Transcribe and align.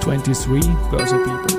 23 0.00 0.60
Börse 0.90 1.16
People. 1.16 1.58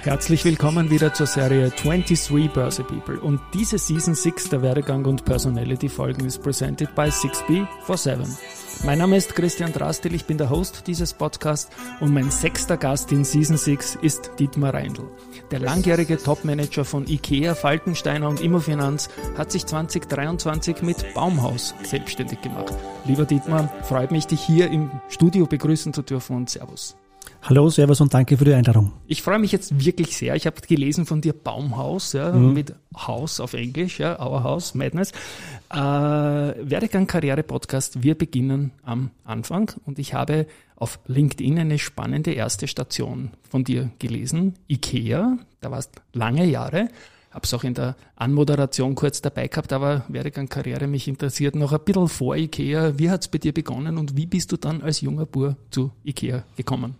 herzlich 0.06 0.44
willkommen 0.44 0.88
wieder 0.88 1.12
zur 1.12 1.26
Serie 1.26 1.70
23 1.70 2.52
Börse 2.52 2.84
People. 2.84 3.18
Und 3.18 3.40
diese 3.52 3.76
Season 3.76 4.14
6 4.14 4.50
der 4.50 4.62
Werdegang 4.62 5.04
und 5.04 5.24
Personality 5.24 5.88
Folgen 5.88 6.24
ist 6.24 6.40
presented 6.42 6.94
by 6.94 7.08
6B47. 7.08 8.24
Mein 8.84 8.98
Name 8.98 9.16
ist 9.16 9.34
Christian 9.34 9.72
Drastil, 9.72 10.14
ich 10.14 10.24
bin 10.24 10.38
der 10.38 10.48
Host 10.48 10.84
dieses 10.86 11.12
Podcasts 11.12 11.74
und 11.98 12.14
mein 12.14 12.30
sechster 12.30 12.76
Gast 12.76 13.10
in 13.10 13.24
Season 13.24 13.56
6 13.56 13.96
ist 13.96 14.30
Dietmar 14.38 14.74
Reindl. 14.74 15.10
Der 15.50 15.58
langjährige 15.58 16.18
Topmanager 16.18 16.84
von 16.84 17.08
IKEA, 17.08 17.56
Falkensteiner 17.56 18.28
und 18.28 18.40
Immofinanz 18.40 19.08
hat 19.36 19.50
sich 19.50 19.66
2023 19.66 20.82
mit 20.82 21.14
Baumhaus 21.14 21.74
selbstständig 21.82 22.42
gemacht. 22.42 22.74
Lieber 23.06 23.24
Dietmar, 23.24 23.72
freut 23.82 24.12
mich, 24.12 24.28
dich 24.28 24.40
hier 24.40 24.70
im 24.70 24.88
Studio 25.08 25.46
begrüßen 25.46 25.92
zu 25.92 26.02
dürfen 26.02 26.36
und 26.36 26.48
Servus. 26.48 26.96
Hallo, 27.48 27.68
Servus 27.70 28.00
und 28.00 28.12
danke 28.12 28.36
für 28.36 28.44
die 28.44 28.54
Einladung. 28.54 28.92
Ich 29.06 29.22
freue 29.22 29.38
mich 29.38 29.52
jetzt 29.52 29.84
wirklich 29.84 30.16
sehr. 30.16 30.34
Ich 30.34 30.46
habe 30.46 30.60
gelesen 30.62 31.06
von 31.06 31.20
dir 31.20 31.32
Baumhaus, 31.32 32.12
ja, 32.12 32.32
mhm. 32.32 32.54
mit 32.54 32.74
Haus 32.96 33.38
auf 33.38 33.54
Englisch, 33.54 34.00
ja, 34.00 34.20
Our 34.20 34.42
House, 34.42 34.74
Madness. 34.74 35.12
Äh, 35.70 35.76
Werdegang 35.76 37.06
Karriere 37.06 37.44
Podcast. 37.44 38.02
Wir 38.02 38.16
beginnen 38.16 38.72
am 38.82 39.12
Anfang 39.22 39.70
und 39.84 40.00
ich 40.00 40.12
habe 40.12 40.48
auf 40.74 40.98
LinkedIn 41.06 41.56
eine 41.60 41.78
spannende 41.78 42.32
erste 42.32 42.66
Station 42.66 43.30
von 43.48 43.62
dir 43.62 43.92
gelesen. 44.00 44.54
IKEA, 44.68 45.38
da 45.60 45.70
warst 45.70 45.92
lange 46.14 46.46
Jahre. 46.46 46.88
Hab's 47.30 47.54
auch 47.54 47.62
in 47.62 47.74
der 47.74 47.94
Anmoderation 48.16 48.96
kurz 48.96 49.22
dabei 49.22 49.46
gehabt, 49.46 49.72
aber 49.72 50.04
Werdegang 50.08 50.48
Karriere 50.48 50.88
mich 50.88 51.06
interessiert 51.06 51.54
noch 51.54 51.72
ein 51.72 51.84
bisschen 51.84 52.08
vor 52.08 52.34
IKEA. 52.34 52.98
Wie 52.98 53.08
hat's 53.08 53.28
bei 53.28 53.38
dir 53.38 53.54
begonnen 53.54 53.98
und 53.98 54.16
wie 54.16 54.26
bist 54.26 54.50
du 54.50 54.56
dann 54.56 54.82
als 54.82 55.00
junger 55.00 55.26
Bur 55.26 55.54
zu 55.70 55.92
IKEA 56.04 56.42
gekommen? 56.56 56.96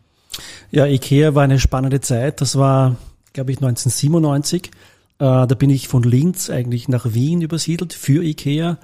Ja, 0.71 0.87
Ikea 0.87 1.35
war 1.35 1.45
eine 1.45 1.59
spannende 1.59 2.01
Zeit. 2.01 2.41
Das 2.41 2.57
war, 2.57 2.97
glaube 3.33 3.53
ich, 3.53 3.59
1997. 3.59 4.67
Äh, 4.67 4.71
da 5.19 5.47
bin 5.47 5.71
ich 5.71 5.89
von 5.89 6.03
Linz 6.03 6.51
eigentlich 6.51 6.89
nach 6.89 7.15
Wien 7.15 7.41
übersiedelt 7.41 7.93
für 7.93 8.23
Ikea 8.23 8.79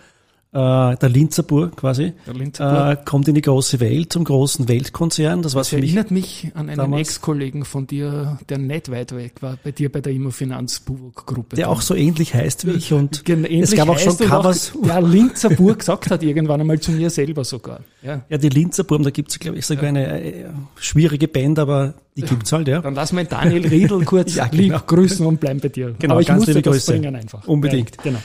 äh, 0.52 0.96
der 0.96 1.08
Linzerburg 1.08 1.76
quasi, 1.76 2.12
der 2.26 2.34
Linzerburg. 2.34 2.98
Äh, 2.98 3.04
kommt 3.04 3.26
in 3.28 3.34
die 3.34 3.40
große 3.40 3.80
Welt, 3.80 4.12
zum 4.12 4.24
großen 4.24 4.68
Weltkonzern. 4.68 5.40
Das, 5.40 5.54
das 5.54 5.72
erinnert 5.72 6.10
mich, 6.10 6.44
mich 6.44 6.56
an 6.56 6.68
einen 6.68 6.92
Ex-Kollegen 6.92 7.64
von 7.64 7.86
dir, 7.86 8.38
der 8.50 8.58
nicht 8.58 8.90
weit 8.90 9.16
weg 9.16 9.40
war, 9.40 9.56
bei 9.64 9.72
dir 9.72 9.90
bei 9.90 10.02
der 10.02 10.12
Immofinanz-Gruppe. 10.12 11.56
Der 11.56 11.70
auch 11.70 11.80
so 11.80 11.94
ähnlich 11.94 12.34
heißt 12.34 12.66
wie 12.66 12.72
ich 12.72 12.92
und 12.92 13.26
es 13.28 13.74
gab 13.74 13.88
auch 13.88 13.98
schon 13.98 14.18
Covers. 14.18 14.74
Auch, 14.76 14.86
ja, 14.86 14.98
Linzerburg 14.98 15.78
gesagt 15.78 16.10
hat 16.10 16.22
irgendwann 16.22 16.60
einmal 16.60 16.78
zu 16.78 16.92
mir 16.92 17.08
selber 17.08 17.44
sogar. 17.44 17.80
Ja, 18.02 18.22
ja 18.28 18.36
die 18.36 18.50
Linzerburg, 18.50 19.02
da 19.04 19.10
gibt's 19.10 19.38
glaube 19.38 19.56
ich, 19.56 19.66
sogar 19.66 19.84
ja. 19.84 19.88
eine 19.88 20.22
äh, 20.22 20.44
schwierige 20.76 21.28
Band, 21.28 21.58
aber 21.58 21.94
die 22.14 22.22
gibt's 22.22 22.52
halt, 22.52 22.68
ja. 22.68 22.82
Dann 22.82 22.94
lass 22.94 23.12
mal 23.12 23.24
Daniel 23.24 23.66
Riedl 23.66 24.04
kurz 24.04 24.34
ja, 24.34 24.46
genau. 24.48 24.62
lieb 24.62 24.86
grüßen 24.86 25.24
und 25.24 25.40
bleiben 25.40 25.60
bei 25.60 25.68
dir. 25.68 25.94
Genau, 25.98 26.14
aber 26.14 26.20
ich 26.20 26.26
ganz 26.26 26.44
musste 26.44 26.60
das 26.60 26.72
Grüße. 26.72 26.92
bringen 26.92 27.16
einfach. 27.16 27.48
Unbedingt. 27.48 27.96
Ja, 27.96 28.02
genau. 28.02 28.18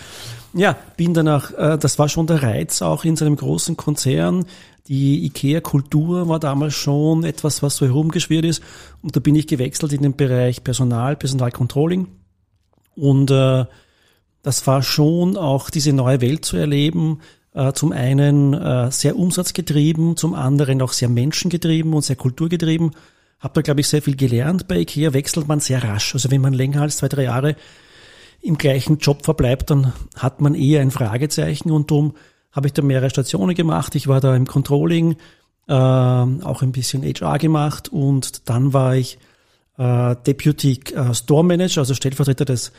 Ja, 0.53 0.75
bin 0.95 1.13
danach, 1.13 1.51
äh, 1.53 1.77
das 1.77 1.99
war 1.99 2.09
schon 2.09 2.27
der 2.27 2.41
Reiz 2.41 2.81
auch 2.81 3.05
in 3.05 3.15
so 3.15 3.25
einem 3.25 3.35
großen 3.35 3.77
Konzern. 3.77 4.45
Die 4.87 5.25
IKEA-Kultur 5.25 6.29
war 6.29 6.39
damals 6.39 6.73
schon 6.73 7.23
etwas, 7.23 7.61
was 7.61 7.75
so 7.75 7.85
herumgeschwirrt 7.85 8.45
ist. 8.45 8.63
Und 9.01 9.15
da 9.15 9.19
bin 9.19 9.35
ich 9.35 9.47
gewechselt 9.47 9.91
in 9.91 10.01
den 10.01 10.15
Bereich 10.15 10.63
Personal, 10.63 11.15
Personalcontrolling. 11.17 12.07
Und 12.95 13.29
äh, 13.29 13.65
das 14.41 14.65
war 14.65 14.81
schon 14.81 15.35
auch 15.35 15.69
diese 15.69 15.91
neue 15.91 16.21
Welt 16.21 16.45
zu 16.45 16.55
erleben. 16.55 17.19
Äh, 17.53 17.73
zum 17.73 17.91
einen 17.91 18.53
äh, 18.53 18.89
sehr 18.91 19.17
umsatzgetrieben, 19.17 20.15
zum 20.15 20.33
anderen 20.33 20.81
auch 20.81 20.93
sehr 20.93 21.09
menschengetrieben 21.09 21.93
und 21.93 22.03
sehr 22.03 22.15
kulturgetrieben. 22.15 22.91
Hab 23.39 23.53
da, 23.55 23.61
glaube 23.61 23.81
ich, 23.81 23.87
sehr 23.87 24.01
viel 24.01 24.15
gelernt. 24.15 24.67
Bei 24.67 24.79
IKEA 24.79 25.13
wechselt 25.13 25.47
man 25.47 25.59
sehr 25.59 25.83
rasch. 25.83 26.13
Also 26.13 26.31
wenn 26.31 26.41
man 26.41 26.53
länger 26.53 26.81
als 26.83 26.97
zwei, 26.97 27.09
drei 27.09 27.23
Jahre 27.23 27.55
im 28.47 28.57
gleichen 28.57 28.97
Job 28.97 29.23
verbleibt, 29.23 29.69
dann 29.69 29.93
hat 30.15 30.41
man 30.41 30.55
eher 30.55 30.81
ein 30.81 30.91
Fragezeichen 30.91 31.71
und 31.71 31.91
darum 31.91 32.13
habe 32.51 32.67
ich 32.67 32.73
da 32.73 32.81
mehrere 32.81 33.09
Stationen 33.09 33.55
gemacht. 33.55 33.93
Ich 33.95 34.07
war 34.07 34.21
da 34.21 34.35
im 34.35 34.47
Controlling, 34.47 35.17
äh, 35.67 35.73
auch 35.73 36.61
ein 36.61 36.71
bisschen 36.71 37.03
HR 37.03 37.37
gemacht 37.37 37.89
und 37.89 38.49
dann 38.49 38.73
war 38.73 38.95
ich 38.95 39.19
äh, 39.77 40.15
Deputy 40.25 40.79
äh, 40.93 41.13
Store 41.13 41.43
Manager, 41.43 41.81
also 41.81 41.93
Stellvertreter 41.93 42.45
des, 42.45 42.71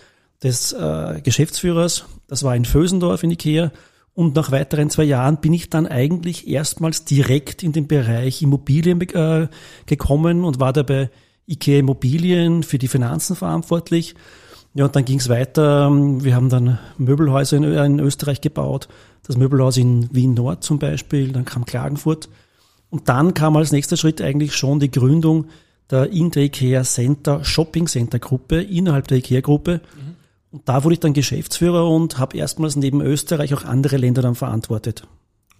des 0.42 0.72
äh, 0.72 1.20
Geschäftsführers. 1.22 2.06
Das 2.26 2.42
war 2.42 2.56
in 2.56 2.64
Vösendorf 2.64 3.22
in 3.22 3.30
Ikea. 3.30 3.70
Und 4.14 4.34
nach 4.34 4.50
weiteren 4.50 4.90
zwei 4.90 5.04
Jahren 5.04 5.36
bin 5.36 5.52
ich 5.52 5.70
dann 5.70 5.86
eigentlich 5.86 6.48
erstmals 6.48 7.04
direkt 7.04 7.62
in 7.62 7.70
den 7.72 7.86
Bereich 7.86 8.42
Immobilien 8.42 9.00
äh, 9.00 9.46
gekommen 9.86 10.44
und 10.44 10.58
war 10.58 10.72
dabei 10.72 11.10
IKEA 11.46 11.78
Immobilien 11.78 12.64
für 12.64 12.78
die 12.78 12.88
Finanzen 12.88 13.36
verantwortlich. 13.36 14.16
Ja, 14.78 14.84
und 14.84 14.94
dann 14.94 15.04
ging 15.04 15.18
es 15.18 15.28
weiter. 15.28 15.90
Wir 15.90 16.36
haben 16.36 16.50
dann 16.50 16.78
Möbelhäuser 16.98 17.56
in, 17.56 17.64
in, 17.64 17.98
Österreich 17.98 18.40
gebaut. 18.40 18.86
Das 19.26 19.36
Möbelhaus 19.36 19.76
in 19.76 20.08
Wien 20.14 20.34
Nord 20.34 20.62
zum 20.62 20.78
Beispiel, 20.78 21.32
dann 21.32 21.44
kam 21.44 21.64
Klagenfurt. 21.64 22.28
Und 22.88 23.08
dann 23.08 23.34
kam 23.34 23.56
als 23.56 23.72
nächster 23.72 23.96
Schritt 23.96 24.22
eigentlich 24.22 24.54
schon 24.54 24.78
die 24.78 24.92
Gründung 24.92 25.46
der 25.90 26.12
Inter 26.12 26.42
IKEA 26.42 26.84
Center 26.84 27.44
Shopping 27.44 27.88
Center 27.88 28.20
Gruppe 28.20 28.62
innerhalb 28.62 29.08
der 29.08 29.18
IKEA 29.18 29.40
Gruppe. 29.40 29.80
Mhm. 29.96 30.14
Und 30.52 30.68
da 30.68 30.84
wurde 30.84 30.94
ich 30.94 31.00
dann 31.00 31.12
Geschäftsführer 31.12 31.90
und 31.90 32.18
habe 32.18 32.36
erstmals 32.36 32.76
neben 32.76 33.00
Österreich 33.00 33.54
auch 33.54 33.64
andere 33.64 33.96
Länder 33.96 34.22
dann 34.22 34.36
verantwortet. 34.36 35.08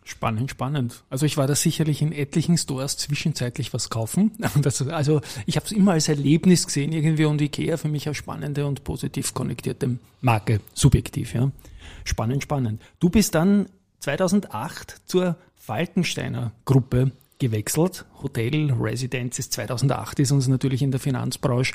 Spannend, 0.09 0.51
spannend. 0.51 1.05
Also 1.11 1.27
ich 1.27 1.37
war 1.37 1.47
da 1.47 1.55
sicherlich 1.55 2.01
in 2.01 2.13
etlichen 2.13 2.57
Stores 2.57 2.97
zwischenzeitlich 2.97 3.75
was 3.75 3.91
kaufen. 3.91 4.33
Also 4.91 5.21
ich 5.45 5.57
habe 5.57 5.67
es 5.67 5.73
immer 5.73 5.93
als 5.93 6.09
Erlebnis 6.09 6.67
gesehen 6.67 6.93
irgendwie 6.93 7.27
und 7.27 7.43
Ikea 7.43 7.77
für 7.77 7.89
mich 7.89 8.09
als 8.09 8.17
spannende 8.17 8.67
und 8.67 8.85
positiv 8.85 9.35
konnektierte 9.35 9.99
Marke, 10.23 10.61
subjektiv. 10.73 11.35
Ja. 11.35 11.53
Spannend, 12.05 12.43
spannend. 12.43 12.81
Du 13.01 13.11
bist 13.11 13.35
dann 13.35 13.69
2008 14.01 15.03
zur 15.05 15.37
Falkensteiner 15.57 16.53
Gruppe 16.65 17.13
gewechselt. 17.39 18.07
Hotel 18.23 18.73
Residences 18.73 19.51
2008 19.51 20.21
ist 20.21 20.33
uns 20.33 20.49
natürlich 20.49 20.81
in 20.81 20.91
der 20.91 21.01
Finanzbranche 21.01 21.75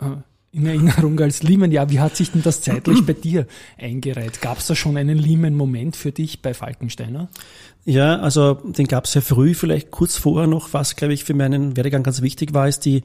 äh, 0.00 0.18
in 0.56 0.66
Erinnerung 0.66 1.20
als 1.20 1.42
Lehman. 1.42 1.70
Ja, 1.70 1.90
wie 1.90 2.00
hat 2.00 2.16
sich 2.16 2.32
denn 2.32 2.42
das 2.42 2.62
zeitlich 2.62 3.04
bei 3.04 3.12
dir 3.12 3.46
eingereiht? 3.76 4.40
Gab 4.40 4.58
es 4.58 4.66
da 4.66 4.74
schon 4.74 4.96
einen 4.96 5.18
Lehman-Moment 5.18 5.96
für 5.96 6.12
dich 6.12 6.40
bei 6.40 6.54
Falkensteiner? 6.54 7.28
Ja, 7.84 8.18
also 8.20 8.54
den 8.54 8.86
gab 8.86 9.04
es 9.04 9.12
sehr 9.12 9.22
früh, 9.22 9.52
vielleicht 9.52 9.90
kurz 9.90 10.16
vorher 10.16 10.46
noch. 10.46 10.72
Was, 10.72 10.96
glaube 10.96 11.12
ich, 11.12 11.24
für 11.24 11.34
meinen 11.34 11.76
Werdegang 11.76 12.02
ganz 12.02 12.22
wichtig 12.22 12.54
war, 12.54 12.66
ist 12.66 12.86
die, 12.86 13.02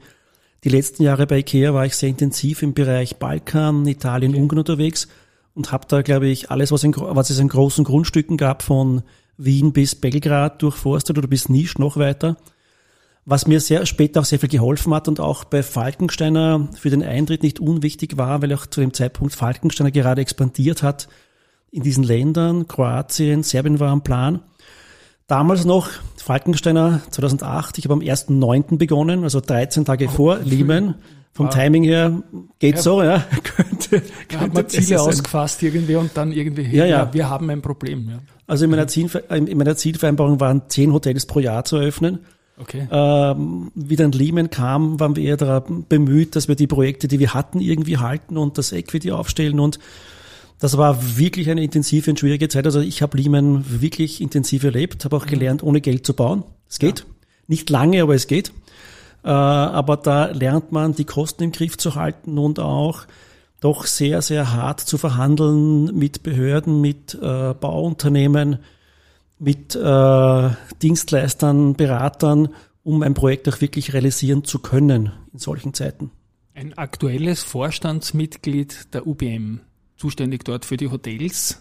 die 0.64 0.70
letzten 0.70 1.02
Jahre 1.02 1.26
bei 1.26 1.40
IKEA 1.40 1.74
war 1.74 1.84
ich 1.84 1.94
sehr 1.94 2.08
intensiv 2.08 2.62
im 2.62 2.72
Bereich 2.72 3.16
Balkan, 3.16 3.86
Italien, 3.86 4.32
okay. 4.32 4.40
Ungarn 4.40 4.58
unterwegs 4.60 5.08
und 5.54 5.72
habe 5.72 5.86
da, 5.86 6.00
glaube 6.00 6.28
ich, 6.28 6.50
alles, 6.50 6.72
was, 6.72 6.84
in, 6.84 6.94
was 6.96 7.28
es 7.28 7.38
in 7.38 7.48
großen 7.48 7.84
Grundstücken 7.84 8.38
gab, 8.38 8.62
von 8.62 9.02
Wien 9.36 9.74
bis 9.74 9.94
Belgrad 9.94 10.62
durchforstet 10.62 11.18
oder 11.18 11.28
bis 11.28 11.50
Nisch 11.50 11.76
noch 11.76 11.98
weiter 11.98 12.38
was 13.24 13.46
mir 13.46 13.60
sehr 13.60 13.86
später 13.86 14.20
auch 14.20 14.24
sehr 14.24 14.40
viel 14.40 14.48
geholfen 14.48 14.92
hat 14.94 15.06
und 15.06 15.20
auch 15.20 15.44
bei 15.44 15.62
Falkensteiner 15.62 16.68
für 16.74 16.90
den 16.90 17.02
Eintritt 17.02 17.42
nicht 17.42 17.60
unwichtig 17.60 18.16
war, 18.16 18.42
weil 18.42 18.52
auch 18.52 18.66
zu 18.66 18.80
dem 18.80 18.92
Zeitpunkt 18.92 19.34
Falkensteiner 19.34 19.90
gerade 19.90 20.20
expandiert 20.20 20.82
hat 20.82 21.08
in 21.70 21.82
diesen 21.82 22.04
Ländern. 22.04 22.66
Kroatien, 22.66 23.42
Serbien 23.42 23.78
war 23.80 23.90
am 23.90 24.02
Plan. 24.02 24.40
Damals 25.28 25.64
noch 25.64 25.88
Falkensteiner 26.16 27.00
2008, 27.10 27.78
ich 27.78 27.84
habe 27.84 27.94
am 27.94 28.00
1.9. 28.00 28.76
begonnen, 28.76 29.22
also 29.22 29.40
13 29.40 29.84
Tage 29.84 30.06
oh, 30.06 30.10
vor 30.10 30.38
Lehman. 30.40 30.96
Vom 31.34 31.46
wow. 31.46 31.54
Timing 31.54 31.84
her 31.84 32.22
geht 32.58 32.76
ja, 32.76 32.82
so, 32.82 33.02
ja. 33.02 33.24
könnte, 33.56 34.02
könnte 34.28 34.40
hat 34.40 34.52
man 34.52 34.68
Ziele 34.68 35.00
ausgefasst 35.00 35.62
irgendwie 35.62 35.96
und 35.96 36.10
dann 36.14 36.30
irgendwie, 36.30 36.64
ja, 36.64 36.84
ja. 36.84 37.04
ja 37.04 37.14
wir 37.14 37.30
haben 37.30 37.48
ein 37.48 37.62
Problem. 37.62 38.06
Ja. 38.10 38.18
Also 38.46 38.66
in 38.66 38.70
meiner, 38.70 38.86
Ziel, 38.86 39.08
in 39.30 39.56
meiner 39.56 39.74
Zielvereinbarung 39.74 40.40
waren 40.40 40.68
zehn 40.68 40.92
Hotels 40.92 41.24
pro 41.24 41.40
Jahr 41.40 41.64
zu 41.64 41.76
eröffnen. 41.76 42.18
Okay. 42.58 42.86
Ähm, 42.90 43.72
wie 43.74 43.96
dann 43.96 44.12
Lehman 44.12 44.50
kam, 44.50 45.00
waren 45.00 45.16
wir 45.16 45.24
eher 45.24 45.36
daran 45.36 45.86
bemüht, 45.88 46.36
dass 46.36 46.48
wir 46.48 46.54
die 46.54 46.66
Projekte, 46.66 47.08
die 47.08 47.18
wir 47.18 47.34
hatten, 47.34 47.60
irgendwie 47.60 47.98
halten 47.98 48.36
und 48.36 48.58
das 48.58 48.72
Equity 48.72 49.10
aufstellen 49.10 49.58
und 49.58 49.78
das 50.62 50.76
war 50.76 51.18
wirklich 51.18 51.50
eine 51.50 51.64
intensive 51.64 52.08
und 52.08 52.20
schwierige 52.20 52.48
Zeit. 52.48 52.66
Also 52.66 52.78
ich 52.78 53.02
habe 53.02 53.16
Lehman 53.16 53.64
wirklich 53.80 54.20
intensiv 54.20 54.62
erlebt, 54.62 55.04
habe 55.04 55.16
auch 55.16 55.26
mhm. 55.26 55.30
gelernt, 55.30 55.62
ohne 55.64 55.80
Geld 55.80 56.06
zu 56.06 56.14
bauen. 56.14 56.44
Es 56.68 56.78
geht. 56.78 57.00
Ja. 57.00 57.06
Nicht 57.48 57.68
lange, 57.68 58.00
aber 58.00 58.14
es 58.14 58.28
geht. 58.28 58.52
Äh, 59.24 59.28
aber 59.28 59.96
da 59.96 60.26
lernt 60.26 60.70
man, 60.70 60.94
die 60.94 61.04
Kosten 61.04 61.42
im 61.42 61.50
Griff 61.50 61.78
zu 61.78 61.96
halten 61.96 62.38
und 62.38 62.60
auch 62.60 63.06
doch 63.58 63.86
sehr, 63.86 64.22
sehr 64.22 64.52
hart 64.52 64.78
zu 64.78 64.98
verhandeln 64.98 65.96
mit 65.96 66.22
Behörden, 66.22 66.80
mit 66.80 67.14
äh, 67.20 67.54
Bauunternehmen, 67.54 68.58
mit 69.42 69.74
äh, 69.74 70.50
Dienstleistern, 70.82 71.74
Beratern, 71.74 72.48
um 72.84 73.02
ein 73.02 73.14
Projekt 73.14 73.48
auch 73.48 73.60
wirklich 73.60 73.92
realisieren 73.92 74.44
zu 74.44 74.60
können 74.60 75.12
in 75.32 75.38
solchen 75.38 75.74
Zeiten. 75.74 76.12
Ein 76.54 76.78
aktuelles 76.78 77.42
Vorstandsmitglied 77.42 78.94
der 78.94 79.06
UBM, 79.06 79.60
zuständig 79.96 80.44
dort 80.44 80.64
für 80.64 80.76
die 80.76 80.90
Hotels, 80.90 81.60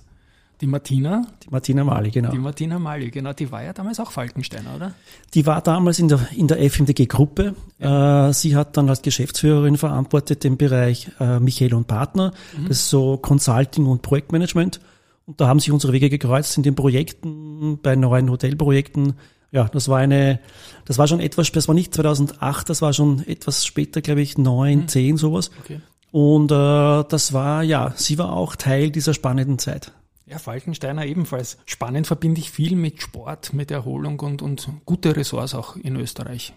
die 0.61 0.67
Martina. 0.67 1.25
Die 1.43 1.49
Martina 1.49 1.83
Mali, 1.83 2.11
genau. 2.11 2.29
Die 2.29 2.37
Martina 2.37 2.77
Mali, 2.77 3.09
genau. 3.09 3.33
Die 3.33 3.51
war 3.51 3.63
ja 3.63 3.73
damals 3.73 3.99
auch 3.99 4.11
Falkensteiner, 4.11 4.75
oder? 4.75 4.93
Die 5.33 5.47
war 5.47 5.59
damals 5.61 5.97
in 5.97 6.07
der, 6.07 6.27
in 6.35 6.47
der 6.47 6.61
FMDG-Gruppe. 6.61 7.55
Ja. 7.79 8.29
Äh, 8.29 8.33
sie 8.33 8.55
hat 8.55 8.77
dann 8.77 8.87
als 8.87 9.01
Geschäftsführerin 9.01 9.77
verantwortet 9.77 10.43
den 10.43 10.57
Bereich 10.57 11.09
äh, 11.19 11.39
Michael 11.39 11.73
und 11.73 11.87
Partner. 11.87 12.31
Mhm. 12.55 12.67
Das 12.67 12.77
ist 12.77 12.89
so 12.89 13.17
Consulting 13.17 13.87
und 13.87 14.03
Projektmanagement. 14.03 14.79
Und 15.25 15.39
da 15.39 15.47
haben 15.47 15.59
sich 15.59 15.71
unsere 15.71 15.93
Wege 15.93 16.09
gekreuzt 16.09 16.57
in 16.57 16.63
den 16.63 16.75
Projekten, 16.75 17.79
bei 17.81 17.95
neuen 17.95 18.29
Hotelprojekten. 18.29 19.13
Ja, 19.51 19.65
das 19.65 19.89
war 19.89 19.99
eine, 19.99 20.39
das 20.85 20.97
war 20.97 21.07
schon 21.07 21.19
etwas, 21.19 21.51
das 21.51 21.67
war 21.67 21.75
nicht 21.75 21.93
2008, 21.93 22.69
das 22.69 22.81
war 22.81 22.93
schon 22.93 23.25
etwas 23.27 23.65
später, 23.65 24.01
glaube 24.01 24.21
ich, 24.21 24.37
neun, 24.37 24.79
mhm. 24.79 24.87
zehn 24.87 25.17
sowas. 25.17 25.51
Okay. 25.61 25.81
Und 26.11 26.51
äh, 26.51 27.03
das 27.07 27.33
war, 27.33 27.63
ja, 27.63 27.93
sie 27.95 28.17
war 28.17 28.33
auch 28.33 28.55
Teil 28.55 28.91
dieser 28.91 29.13
spannenden 29.13 29.59
Zeit. 29.59 29.91
Ja, 30.25 30.39
Falkensteiner 30.39 31.05
ebenfalls. 31.05 31.57
Spannend 31.65 32.07
verbinde 32.07 32.39
ich 32.39 32.51
viel 32.51 32.75
mit 32.75 33.01
Sport, 33.01 33.53
mit 33.53 33.69
Erholung 33.71 34.19
und, 34.21 34.41
und 34.41 34.69
gute 34.85 35.15
Ressorts 35.15 35.53
auch 35.53 35.75
in 35.75 35.97
Österreich. 35.97 36.53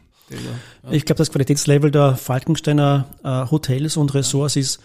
Ich 0.90 1.04
glaube, 1.04 1.18
das 1.18 1.30
Qualitätslevel 1.30 1.90
der 1.90 2.16
Falkensteiner 2.16 3.08
äh, 3.22 3.50
Hotels 3.50 3.96
und 3.96 4.14
Ressorts 4.14 4.56
ist 4.56 4.80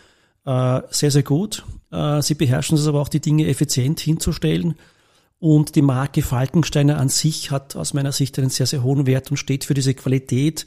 äh, 0.45 0.81
sehr, 0.89 1.11
sehr 1.11 1.23
gut. 1.23 1.65
Äh, 1.91 2.21
sie 2.21 2.35
beherrschen 2.35 2.77
es 2.77 2.87
aber 2.87 3.01
auch, 3.01 3.09
die 3.09 3.21
Dinge 3.21 3.47
effizient 3.47 3.99
hinzustellen. 3.99 4.75
Und 5.39 5.75
die 5.75 5.81
Marke 5.81 6.21
Falkensteiner 6.21 6.97
an 6.97 7.07
sich 7.09 7.51
hat 7.51 7.75
aus 7.75 7.93
meiner 7.93 8.11
Sicht 8.11 8.37
einen 8.37 8.49
sehr, 8.49 8.65
sehr 8.65 8.83
hohen 8.83 9.07
Wert 9.07 9.31
und 9.31 9.37
steht 9.37 9.63
für 9.63 9.73
diese 9.73 9.93
Qualität 9.93 10.65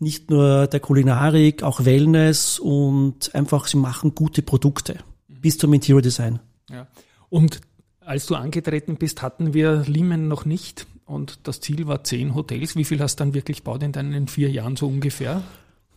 nicht 0.00 0.30
nur 0.30 0.66
der 0.66 0.80
Kulinarik, 0.80 1.62
auch 1.62 1.84
Wellness 1.84 2.58
und 2.58 3.34
einfach, 3.34 3.66
sie 3.66 3.76
machen 3.76 4.14
gute 4.14 4.42
Produkte 4.42 4.96
bis 5.28 5.58
zum 5.58 5.72
Interior 5.74 6.02
Design. 6.02 6.40
Ja. 6.70 6.88
Und 7.28 7.60
als 8.00 8.26
du 8.26 8.34
angetreten 8.34 8.96
bist, 8.96 9.22
hatten 9.22 9.54
wir 9.54 9.84
Liemen 9.86 10.26
noch 10.26 10.44
nicht 10.44 10.86
und 11.04 11.40
das 11.44 11.60
Ziel 11.60 11.86
war 11.86 12.02
zehn 12.02 12.34
Hotels. 12.34 12.76
Wie 12.76 12.84
viel 12.84 13.00
hast 13.00 13.20
du 13.20 13.24
dann 13.24 13.34
wirklich 13.34 13.58
gebaut 13.58 13.82
in 13.82 13.92
deinen 13.92 14.26
vier 14.26 14.50
Jahren 14.50 14.76
so 14.76 14.86
ungefähr? 14.86 15.42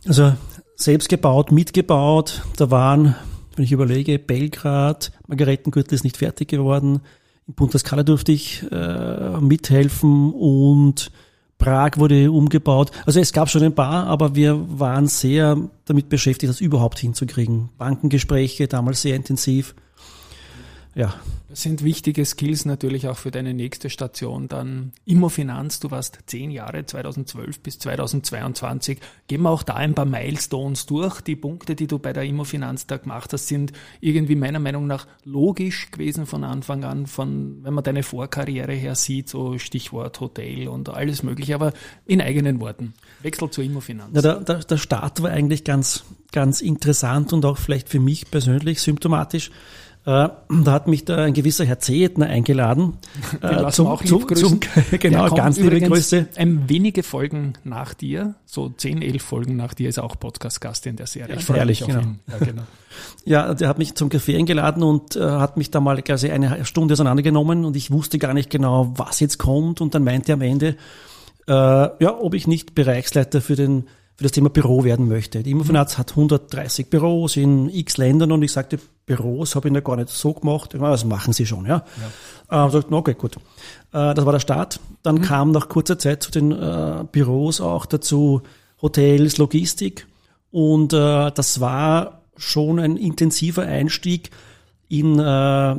Also 0.05 0.33
selbst 0.75 1.09
gebaut, 1.09 1.51
mitgebaut. 1.51 2.43
Da 2.57 2.71
waren, 2.71 3.15
wenn 3.55 3.65
ich 3.65 3.71
überlege, 3.71 4.19
Belgrad, 4.19 5.11
Margaretengürtel 5.27 5.95
ist 5.95 6.03
nicht 6.03 6.17
fertig 6.17 6.49
geworden. 6.49 7.01
In 7.47 7.53
Punta 7.53 7.77
Scala 7.77 8.03
durfte 8.03 8.31
ich 8.31 8.63
äh, 8.71 9.39
mithelfen 9.39 10.33
und 10.33 11.11
Prag 11.57 11.91
wurde 11.97 12.31
umgebaut. 12.31 12.91
Also 13.05 13.19
es 13.19 13.31
gab 13.31 13.49
schon 13.49 13.63
ein 13.63 13.75
paar, 13.75 14.07
aber 14.07 14.35
wir 14.35 14.79
waren 14.79 15.07
sehr 15.07 15.57
damit 15.85 16.09
beschäftigt, 16.09 16.49
das 16.49 16.59
überhaupt 16.59 16.99
hinzukriegen. 16.99 17.69
Bankengespräche 17.77 18.67
damals 18.67 19.01
sehr 19.01 19.15
intensiv 19.15 19.75
ja. 20.95 21.13
Das 21.49 21.61
sind 21.61 21.83
wichtige 21.83 22.25
Skills 22.25 22.65
natürlich 22.65 23.07
auch 23.07 23.17
für 23.17 23.29
deine 23.29 23.53
nächste 23.53 23.91
Station. 23.91 24.47
Dann 24.47 24.91
Immofinanz, 25.05 25.79
du 25.79 25.91
warst 25.91 26.17
zehn 26.25 26.49
Jahre, 26.49 26.83
2012 26.83 27.59
bis 27.59 27.77
2022. 27.77 28.99
Gehen 29.27 29.43
wir 29.43 29.51
auch 29.51 29.61
da 29.61 29.75
ein 29.75 29.93
paar 29.93 30.05
Milestones 30.05 30.87
durch. 30.87 31.21
Die 31.21 31.35
Punkte, 31.35 31.75
die 31.75 31.85
du 31.85 31.99
bei 31.99 32.11
der 32.11 32.23
Immofinanz 32.23 32.87
da 32.87 32.97
gemacht 32.97 33.33
hast, 33.33 33.49
sind 33.49 33.71
irgendwie 34.01 34.35
meiner 34.35 34.57
Meinung 34.57 34.87
nach 34.87 35.05
logisch 35.25 35.91
gewesen 35.91 36.25
von 36.25 36.43
Anfang 36.43 36.85
an, 36.85 37.05
von, 37.05 37.59
wenn 37.63 37.75
man 37.75 37.83
deine 37.83 38.01
Vorkarriere 38.01 38.73
her 38.73 38.95
sieht, 38.95 39.29
so 39.29 39.59
Stichwort 39.59 40.19
Hotel 40.21 40.67
und 40.67 40.89
alles 40.89 41.21
mögliche, 41.21 41.53
aber 41.53 41.73
in 42.07 42.19
eigenen 42.19 42.61
Worten. 42.61 42.95
Wechsel 43.21 43.51
zur 43.51 43.63
Immofinanz. 43.63 44.15
Ja, 44.15 44.23
der, 44.23 44.39
der, 44.39 44.59
der 44.63 44.77
Start 44.77 45.21
war 45.21 45.29
eigentlich 45.29 45.63
ganz, 45.63 46.03
ganz 46.31 46.61
interessant 46.61 47.31
und 47.31 47.45
auch 47.45 47.59
vielleicht 47.59 47.89
für 47.89 47.99
mich 47.99 48.31
persönlich 48.31 48.81
symptomatisch. 48.81 49.51
Äh, 50.05 50.27
da 50.49 50.71
hat 50.71 50.87
mich 50.87 51.05
da 51.05 51.23
ein 51.23 51.33
gewisser 51.33 51.63
Herr 51.63 51.79
Zehetner 51.79 52.25
eingeladen. 52.25 52.97
äh, 53.41 53.69
zum, 53.71 53.87
auch 53.87 54.03
zum, 54.03 54.27
zum, 54.35 54.59
genau, 54.91 55.33
ganz 55.33 55.57
liebe 55.57 55.79
Grüße. 55.79 56.27
Ein 56.35 56.67
wenige 56.67 57.03
Folgen 57.03 57.53
nach 57.63 57.93
dir, 57.93 58.35
so 58.45 58.67
zehn, 58.67 59.01
elf 59.01 59.23
Folgen 59.23 59.55
nach 59.55 59.73
dir, 59.73 59.87
ist 59.87 59.99
auch 59.99 60.19
Podcast-Gast 60.19 60.87
in 60.87 60.97
der 60.97 61.07
Serie. 61.07 61.37
Ich 61.37 61.45
freue 61.45 61.65
mich 61.65 61.83
auf 61.83 61.87
genau. 61.87 62.01
ihn. 62.01 62.19
Ja, 62.29 62.37
genau. 62.37 62.61
ja, 63.25 63.53
der 63.53 63.69
hat 63.69 63.77
mich 63.77 63.95
zum 63.95 64.09
Café 64.09 64.37
eingeladen 64.37 64.83
und 64.83 65.15
äh, 65.15 65.21
hat 65.21 65.55
mich 65.55 65.71
da 65.71 65.79
mal 65.79 66.01
quasi 66.01 66.29
eine 66.29 66.65
Stunde 66.65 66.93
auseinandergenommen 66.93 67.63
und 67.63 67.77
ich 67.77 67.89
wusste 67.89 68.17
gar 68.17 68.33
nicht 68.33 68.49
genau, 68.49 68.91
was 68.97 69.21
jetzt 69.21 69.37
kommt 69.37 69.79
und 69.79 69.95
dann 69.95 70.03
meinte 70.03 70.33
er 70.33 70.35
am 70.35 70.41
Ende, 70.41 70.75
äh, 71.47 71.53
ja, 71.53 72.19
ob 72.19 72.33
ich 72.33 72.45
nicht 72.45 72.75
Bereichsleiter 72.75 73.39
für 73.39 73.55
den 73.55 73.85
für 74.15 74.23
das 74.23 74.31
Thema 74.31 74.49
Büro 74.49 74.83
werden 74.83 75.07
möchte. 75.07 75.41
Die 75.43 75.51
Immofinanz 75.51 75.97
hat 75.97 76.11
130 76.11 76.89
Büros 76.89 77.35
in 77.35 77.69
x 77.69 77.97
Ländern 77.97 78.31
und 78.31 78.43
ich 78.43 78.51
sagte, 78.51 78.79
Büros 79.05 79.55
habe 79.55 79.69
ich 79.69 79.73
ja 79.73 79.81
gar 79.81 79.95
nicht 79.95 80.09
so 80.09 80.33
gemacht. 80.33 80.73
Das 80.73 81.05
machen 81.05 81.33
sie 81.33 81.45
schon, 81.45 81.65
ja. 81.65 81.83
ja. 82.49 82.67
Äh, 82.67 82.71
sagte, 82.71 82.93
okay, 82.93 83.15
gut. 83.15 83.37
Äh, 83.91 84.13
das 84.13 84.25
war 84.25 84.33
der 84.33 84.39
Start. 84.39 84.79
Dann 85.01 85.15
mhm. 85.15 85.21
kam 85.21 85.51
nach 85.51 85.67
kurzer 85.67 85.97
Zeit 85.97 86.23
zu 86.23 86.31
den 86.31 86.51
äh, 86.51 87.05
Büros 87.11 87.59
auch 87.59 87.85
dazu 87.85 88.41
Hotels, 88.81 89.37
Logistik 89.37 90.07
und 90.51 90.93
äh, 90.93 91.31
das 91.31 91.61
war 91.61 92.21
schon 92.37 92.79
ein 92.79 92.97
intensiver 92.97 93.63
Einstieg 93.63 94.29
in 94.87 95.17
äh, 95.17 95.75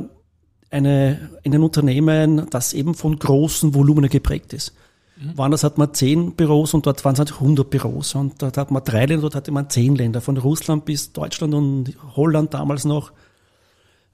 eine, 0.69 1.29
in 1.43 1.53
ein 1.53 1.63
Unternehmen, 1.63 2.47
das 2.49 2.73
eben 2.73 2.93
von 2.93 3.17
großen 3.17 3.73
Volumen 3.73 4.09
geprägt 4.09 4.51
ist. 4.51 4.73
Mhm. 5.17 5.37
Woanders 5.37 5.63
hat 5.63 5.77
man 5.77 5.93
zehn 5.93 6.35
Büros 6.35 6.73
und 6.73 6.85
dort 6.85 7.03
waren 7.05 7.13
es 7.13 7.19
halt 7.19 7.33
100 7.33 7.69
Büros. 7.69 8.15
Und 8.15 8.41
dort 8.41 8.57
hat 8.57 8.71
man 8.71 8.83
drei 8.83 9.05
Länder, 9.05 9.21
dort 9.21 9.35
hatte 9.35 9.51
man 9.51 9.69
zehn 9.69 9.95
Länder. 9.95 10.21
Von 10.21 10.37
Russland 10.37 10.85
bis 10.85 11.13
Deutschland 11.13 11.53
und 11.53 11.93
Holland 12.15 12.53
damals 12.53 12.85
noch. 12.85 13.11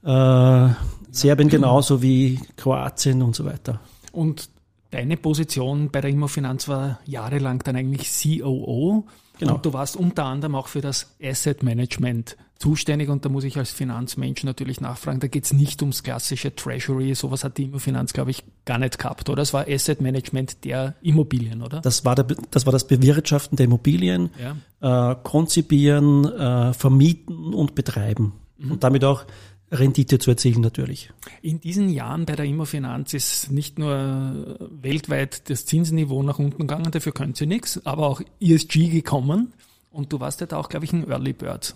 Äh, 0.04 0.68
Serbien 1.10 1.48
genauso 1.48 2.02
wie 2.02 2.40
Kroatien 2.56 3.22
und 3.22 3.36
so 3.36 3.44
weiter. 3.44 3.80
Und 4.12 4.48
deine 4.90 5.16
Position 5.16 5.90
bei 5.90 6.00
der 6.00 6.10
Immofinanz 6.10 6.68
war 6.68 7.00
jahrelang 7.04 7.60
dann 7.60 7.76
eigentlich 7.76 8.10
COO. 8.10 9.06
Genau. 9.38 9.54
Und 9.54 9.66
du 9.66 9.72
warst 9.72 9.96
unter 9.96 10.24
anderem 10.24 10.54
auch 10.54 10.68
für 10.68 10.80
das 10.80 11.14
Asset 11.22 11.62
Management 11.62 12.36
zuständig 12.62 13.08
und 13.08 13.24
da 13.24 13.28
muss 13.28 13.42
ich 13.42 13.58
als 13.58 13.72
Finanzmensch 13.72 14.44
natürlich 14.44 14.80
nachfragen, 14.80 15.18
da 15.18 15.26
geht 15.26 15.44
es 15.44 15.52
nicht 15.52 15.82
ums 15.82 16.04
klassische 16.04 16.54
Treasury, 16.54 17.12
sowas 17.16 17.42
hat 17.42 17.58
die 17.58 17.64
Immofinanz, 17.64 18.12
glaube 18.12 18.30
ich, 18.30 18.44
gar 18.64 18.78
nicht 18.78 19.00
gehabt, 19.00 19.28
oder? 19.28 19.42
Es 19.42 19.52
war 19.52 19.66
Asset 19.68 20.00
Management 20.00 20.64
der 20.64 20.94
Immobilien, 21.02 21.62
oder? 21.62 21.80
Das 21.80 22.04
war, 22.04 22.14
der, 22.14 22.24
das, 22.52 22.64
war 22.64 22.72
das 22.72 22.86
Bewirtschaften 22.86 23.56
der 23.56 23.64
Immobilien, 23.64 24.30
ja. 24.80 25.10
äh, 25.10 25.16
konzipieren, 25.24 26.24
äh, 26.24 26.72
vermieten 26.72 27.52
und 27.52 27.74
betreiben. 27.74 28.34
Mhm. 28.58 28.72
Und 28.72 28.84
damit 28.84 29.04
auch 29.04 29.24
Rendite 29.72 30.18
zu 30.18 30.30
erzielen 30.30 30.60
natürlich. 30.60 31.10
In 31.40 31.60
diesen 31.60 31.88
Jahren 31.88 32.26
bei 32.26 32.36
der 32.36 32.44
Immofinanz 32.44 33.14
ist 33.14 33.50
nicht 33.50 33.78
nur 33.78 34.58
weltweit 34.70 35.48
das 35.48 35.64
Zinsniveau 35.64 36.22
nach 36.22 36.38
unten 36.38 36.58
gegangen, 36.58 36.90
dafür 36.90 37.12
können 37.12 37.34
sie 37.34 37.46
nichts, 37.46 37.84
aber 37.86 38.06
auch 38.06 38.20
ESG 38.40 38.88
gekommen. 38.88 39.54
Und 39.90 40.12
du 40.12 40.20
warst 40.20 40.40
ja 40.40 40.46
da 40.46 40.58
auch, 40.58 40.68
glaube 40.68 40.84
ich, 40.84 40.92
ein 40.92 41.08
Early 41.08 41.32
Bird 41.32 41.74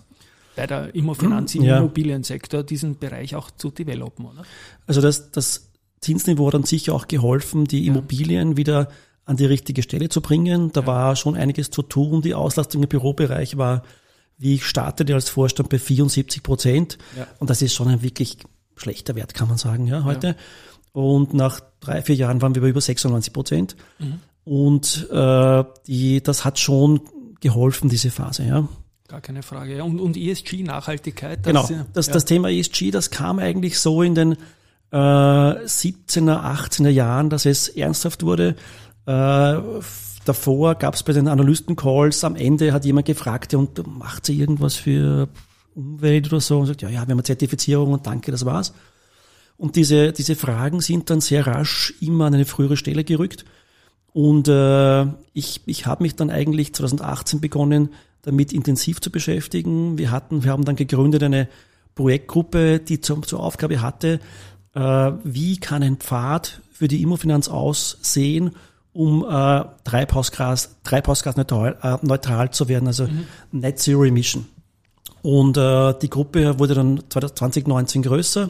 bei 0.55 0.67
der 0.67 0.93
Immofinanz 0.95 1.53
im 1.55 1.63
ja. 1.63 1.77
Immobiliensektor, 1.77 2.63
diesen 2.63 2.97
Bereich 2.97 3.35
auch 3.35 3.51
zu 3.51 3.69
developen, 3.69 4.25
oder? 4.25 4.43
Also 4.87 5.01
das, 5.01 5.31
das 5.31 5.69
Zinsniveau 6.01 6.47
hat 6.47 6.55
dann 6.55 6.63
sicher 6.63 6.93
auch 6.93 7.07
geholfen, 7.07 7.65
die 7.65 7.85
ja. 7.85 7.91
Immobilien 7.91 8.57
wieder 8.57 8.89
an 9.25 9.37
die 9.37 9.45
richtige 9.45 9.83
Stelle 9.83 10.09
zu 10.09 10.21
bringen. 10.21 10.71
Da 10.71 10.81
ja. 10.81 10.87
war 10.87 11.15
schon 11.15 11.35
einiges 11.35 11.69
zu 11.69 11.83
tun. 11.83 12.21
Die 12.21 12.33
Auslastung 12.33 12.83
im 12.83 12.89
Bürobereich 12.89 13.57
war 13.57 13.83
wie 14.37 14.55
ich 14.55 14.65
startete 14.65 15.13
als 15.13 15.29
Vorstand 15.29 15.69
bei 15.69 15.79
74 15.79 16.43
Prozent. 16.43 16.97
Ja. 17.17 17.27
Und 17.39 17.49
das 17.49 17.61
ist 17.61 17.73
schon 17.73 17.87
ein 17.87 18.01
wirklich 18.01 18.37
schlechter 18.75 19.15
Wert, 19.15 19.33
kann 19.33 19.47
man 19.47 19.57
sagen, 19.57 19.87
ja, 19.87 20.03
heute. 20.03 20.27
Ja. 20.27 20.35
Und 20.93 21.33
nach 21.33 21.61
drei, 21.79 22.01
vier 22.01 22.15
Jahren 22.15 22.41
waren 22.41 22.55
wir 22.55 22.61
bei 22.61 22.69
über 22.69 22.81
96 22.81 23.33
Prozent. 23.33 23.75
Mhm. 23.99 24.19
Und 24.43 25.07
äh, 25.11 25.63
die, 25.87 26.23
das 26.23 26.45
hat 26.45 26.59
schon 26.59 27.01
geholfen, 27.39 27.89
diese 27.89 28.11
Phase, 28.11 28.45
ja. 28.45 28.67
Gar 29.07 29.21
keine 29.21 29.43
Frage. 29.43 29.83
Und, 29.83 29.99
und 29.99 30.17
ESG, 30.17 30.63
Nachhaltigkeit. 30.63 31.45
Das, 31.45 31.67
genau. 31.67 31.85
Das, 31.93 32.07
ja. 32.07 32.13
das 32.13 32.25
Thema 32.25 32.49
ESG, 32.49 32.91
das 32.91 33.09
kam 33.09 33.39
eigentlich 33.39 33.79
so 33.79 34.01
in 34.01 34.15
den 34.15 34.33
äh, 34.91 34.95
17er, 34.95 36.43
18er 36.43 36.89
Jahren, 36.89 37.29
dass 37.29 37.45
es 37.45 37.69
ernsthaft 37.69 38.23
wurde. 38.23 38.55
Äh, 39.05 39.11
Davor 40.27 40.75
gab 40.75 40.95
es 40.95 41.03
bei 41.03 41.13
den 41.13 41.27
Analysten-Calls, 41.27 42.23
am 42.23 42.35
Ende 42.35 42.73
hat 42.73 42.83
jemand 42.83 43.07
gefragt, 43.07 43.53
ja, 43.53 43.59
und 43.59 43.87
macht 43.87 44.25
sie 44.25 44.37
irgendwas 44.37 44.75
für 44.75 45.29
Umwelt 45.73 46.27
oder 46.27 46.41
so? 46.41 46.59
Und 46.59 46.65
sagt, 46.65 46.81
ja, 46.81 46.89
ja, 46.89 46.95
wir 46.95 46.99
haben 47.01 47.11
eine 47.11 47.23
Zertifizierung 47.23 47.93
und 47.93 48.05
danke, 48.05 48.31
das 48.31 48.45
war's. 48.45 48.73
Und 49.57 49.75
diese, 49.77 50.11
diese 50.11 50.35
Fragen 50.35 50.81
sind 50.81 51.09
dann 51.09 51.21
sehr 51.21 51.47
rasch 51.47 51.93
immer 52.01 52.25
an 52.25 52.33
eine 52.33 52.45
frühere 52.45 52.75
Stelle 52.75 53.03
gerückt. 53.03 53.45
Und 54.11 54.49
äh, 54.49 55.05
ich, 55.33 55.61
ich 55.65 55.85
habe 55.85 56.03
mich 56.03 56.15
dann 56.15 56.29
eigentlich 56.29 56.73
2018 56.73 57.39
begonnen, 57.39 57.89
damit 58.21 58.51
intensiv 58.51 58.99
zu 58.99 59.11
beschäftigen. 59.11 59.97
Wir 59.97 60.11
hatten, 60.11 60.43
wir 60.43 60.51
haben 60.51 60.65
dann 60.65 60.75
gegründet 60.75 61.23
eine 61.23 61.47
Projektgruppe, 61.95 62.79
die 62.79 62.99
zur, 62.99 63.21
zur 63.23 63.39
Aufgabe 63.39 63.81
hatte, 63.81 64.19
äh, 64.73 65.11
wie 65.23 65.57
kann 65.57 65.83
ein 65.83 65.97
Pfad 65.97 66.61
für 66.71 66.87
die 66.87 67.01
Immofinanz 67.01 67.47
aussehen, 67.47 68.51
um 68.97 69.23
äh, 69.23 69.63
Treibhausgas, 69.83 70.77
Treibhausgasneutral 70.83 71.77
äh, 71.83 71.97
neutral 72.05 72.49
zu 72.49 72.67
werden, 72.67 72.87
also 72.87 73.05
mhm. 73.05 73.27
Net 73.51 73.77
Zero 73.77 74.03
Emission. 74.03 74.47
Und 75.21 75.55
äh, 75.55 75.93
die 76.01 76.09
Gruppe 76.09 76.57
wurde 76.57 76.73
dann 76.73 77.03
2019 77.07 78.01
größer. 78.01 78.49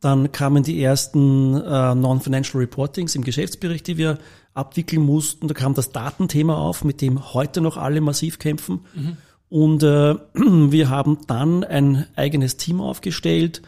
Dann 0.00 0.30
kamen 0.30 0.62
die 0.62 0.80
ersten 0.80 1.60
äh, 1.60 1.94
Non-Financial 1.96 2.60
Reportings 2.60 3.16
im 3.16 3.24
Geschäftsbericht, 3.24 3.88
die 3.88 3.96
wir 3.96 4.18
abwickeln 4.54 5.02
mussten. 5.02 5.48
Da 5.48 5.54
kam 5.54 5.74
das 5.74 5.90
Datenthema 5.90 6.56
auf, 6.56 6.84
mit 6.84 7.00
dem 7.00 7.34
heute 7.34 7.60
noch 7.60 7.76
alle 7.76 8.00
massiv 8.00 8.38
kämpfen. 8.38 8.82
Mhm. 8.94 9.16
Und 9.48 9.82
äh, 9.82 10.14
wir 10.34 10.90
haben 10.90 11.18
dann 11.26 11.64
ein 11.64 12.06
eigenes 12.14 12.56
Team 12.56 12.80
aufgestellt, 12.80 13.62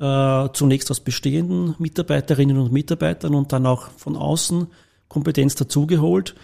äh, 0.00 0.48
zunächst 0.52 0.90
aus 0.90 0.98
bestehenden 0.98 1.76
Mitarbeiterinnen 1.78 2.58
und 2.58 2.72
Mitarbeitern 2.72 3.34
und 3.36 3.52
dann 3.52 3.64
auch 3.64 3.90
von 3.96 4.16
außen 4.16 4.66
Kompetenz 5.08 5.54
dazugeholt. 5.54 6.34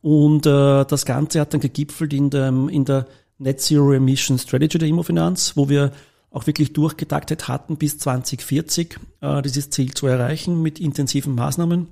Und 0.00 0.46
äh, 0.46 0.84
das 0.84 1.04
Ganze 1.04 1.40
hat 1.40 1.54
dann 1.54 1.60
gegipfelt 1.60 2.12
in, 2.12 2.30
dem, 2.30 2.68
in 2.68 2.84
der 2.84 3.06
Net 3.38 3.60
Zero 3.60 3.92
Emission 3.92 4.38
Strategy 4.38 4.78
der 4.78 4.88
Immofinanz, 4.88 5.56
wo 5.56 5.68
wir 5.68 5.92
auch 6.30 6.46
wirklich 6.46 6.72
durchgetaktet 6.72 7.48
hatten, 7.48 7.76
bis 7.76 7.98
2040 7.98 8.98
äh, 9.20 9.42
dieses 9.42 9.70
Ziel 9.70 9.94
zu 9.94 10.06
erreichen 10.06 10.60
mit 10.60 10.78
intensiven 10.78 11.34
Maßnahmen 11.34 11.88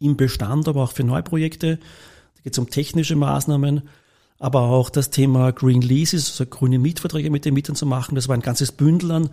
im 0.00 0.16
Bestand, 0.16 0.68
aber 0.68 0.84
auch 0.84 0.92
für 0.92 1.04
Neuprojekte. 1.04 1.76
Da 1.76 2.42
geht 2.42 2.52
es 2.52 2.58
um 2.58 2.70
technische 2.70 3.16
Maßnahmen, 3.16 3.82
aber 4.38 4.62
auch 4.62 4.90
das 4.90 5.10
Thema 5.10 5.52
Green 5.52 5.82
Leases, 5.82 6.30
also 6.30 6.46
grüne 6.46 6.78
Mietverträge 6.78 7.30
mit 7.30 7.44
den 7.44 7.54
Mietern 7.54 7.74
zu 7.74 7.86
machen. 7.86 8.14
Das 8.14 8.28
war 8.28 8.36
ein 8.36 8.42
ganzes 8.42 8.70
Bündel 8.72 9.10
an, 9.10 9.30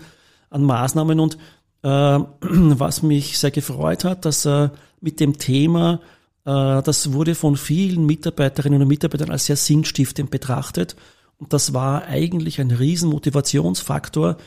an 0.50 0.64
Maßnahmen 0.64 1.20
und 1.20 1.38
was 2.42 3.04
mich 3.04 3.38
sehr 3.38 3.51
gefreut 3.51 4.04
hat, 4.04 4.25
dass 4.25 4.46
äh, 4.46 4.70
mit 5.01 5.20
dem 5.20 5.38
Thema, 5.38 6.01
äh, 6.46 6.82
das 6.82 7.13
wurde 7.13 7.36
von 7.36 7.58
vielen 7.58 8.06
Mitarbeiterinnen 8.06 8.82
und 8.82 8.88
Mitarbeitern 8.88 9.32
als 9.32 9.46
sehr 9.46 9.58
sinnstiftend 9.58 10.32
betrachtet 10.32 10.96
und 11.38 11.54
das 11.54 11.74
war 11.74 12.06
eigentlich 12.06 12.62
ein 12.62 12.72
riesen 12.72 13.10
Motivationsfaktor 13.10 14.38